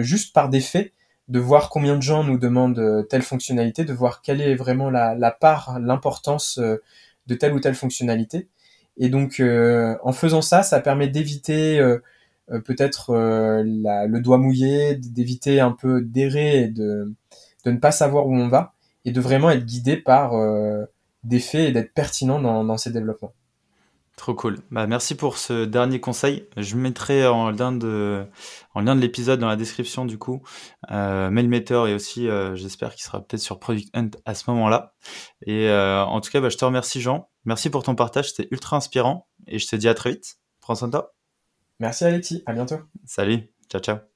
juste 0.00 0.32
par 0.32 0.48
des 0.48 0.62
faits 0.62 0.94
de 1.28 1.40
voir 1.40 1.70
combien 1.70 1.96
de 1.96 2.02
gens 2.02 2.24
nous 2.24 2.38
demandent 2.38 2.78
euh, 2.78 3.02
telle 3.02 3.22
fonctionnalité, 3.22 3.84
de 3.84 3.92
voir 3.92 4.22
quelle 4.22 4.40
est 4.40 4.54
vraiment 4.54 4.90
la, 4.90 5.30
part, 5.30 5.78
l'importance 5.80 6.58
euh, 6.58 6.82
de 7.26 7.34
telle 7.34 7.52
ou 7.52 7.60
telle 7.60 7.74
fonctionnalité. 7.74 8.48
Et 8.96 9.08
donc, 9.08 9.40
euh, 9.40 9.96
en 10.02 10.12
faisant 10.12 10.42
ça, 10.42 10.62
ça 10.62 10.80
permet 10.80 11.08
d'éviter 11.08 11.80
peut-être 12.64 13.12
le 13.12 14.18
doigt 14.20 14.38
mouillé, 14.38 14.94
d'éviter 14.94 15.60
un 15.60 15.72
peu 15.72 16.00
d'errer 16.00 16.62
et 16.62 16.68
de, 16.68 17.12
de 17.64 17.70
ne 17.70 17.78
pas 17.78 17.90
savoir 17.90 18.26
où 18.26 18.34
on 18.34 18.48
va, 18.48 18.74
et 19.04 19.12
de 19.12 19.20
vraiment 19.20 19.50
être 19.50 19.66
guidé 19.66 19.96
par 19.96 20.32
des 21.24 21.40
faits 21.40 21.68
et 21.68 21.72
d'être 21.72 21.92
pertinent 21.92 22.40
dans, 22.40 22.64
dans 22.64 22.78
ces 22.78 22.90
développements. 22.90 23.34
Trop 24.16 24.34
cool. 24.34 24.58
Bah, 24.70 24.86
merci 24.86 25.14
pour 25.14 25.36
ce 25.36 25.66
dernier 25.66 26.00
conseil. 26.00 26.48
Je 26.56 26.76
mettrai 26.76 27.26
en 27.26 27.50
lien 27.50 27.70
de, 27.70 28.26
en 28.74 28.80
lien 28.80 28.96
de 28.96 29.00
l'épisode 29.02 29.38
dans 29.38 29.46
la 29.46 29.56
description 29.56 30.06
du 30.06 30.16
coup, 30.16 30.42
euh, 30.90 31.28
Mailmeter 31.28 31.84
et 31.88 31.94
aussi, 31.94 32.26
euh, 32.26 32.56
j'espère 32.56 32.94
qu'il 32.94 33.04
sera 33.04 33.20
peut-être 33.20 33.42
sur 33.42 33.58
Product 33.58 33.88
Hunt 33.94 34.10
à 34.24 34.34
ce 34.34 34.50
moment-là. 34.50 34.94
Et 35.46 35.68
euh, 35.68 36.02
en 36.02 36.22
tout 36.22 36.30
cas, 36.30 36.40
bah, 36.40 36.48
je 36.48 36.56
te 36.56 36.64
remercie 36.64 37.02
Jean. 37.02 37.28
Merci 37.44 37.68
pour 37.68 37.82
ton 37.82 37.94
partage, 37.94 38.32
c'était 38.32 38.48
ultra 38.52 38.78
inspirant 38.78 39.28
et 39.46 39.58
je 39.58 39.66
te 39.66 39.76
dis 39.76 39.86
à 39.86 39.92
très 39.92 40.12
vite. 40.12 40.38
Prends 40.60 40.74
soin 40.74 40.88
de 40.88 40.92
toi. 40.92 41.14
Merci 41.78 42.04
Alexis, 42.04 42.42
à 42.46 42.54
bientôt. 42.54 42.78
Salut, 43.04 43.52
ciao 43.68 43.82
ciao. 43.82 44.15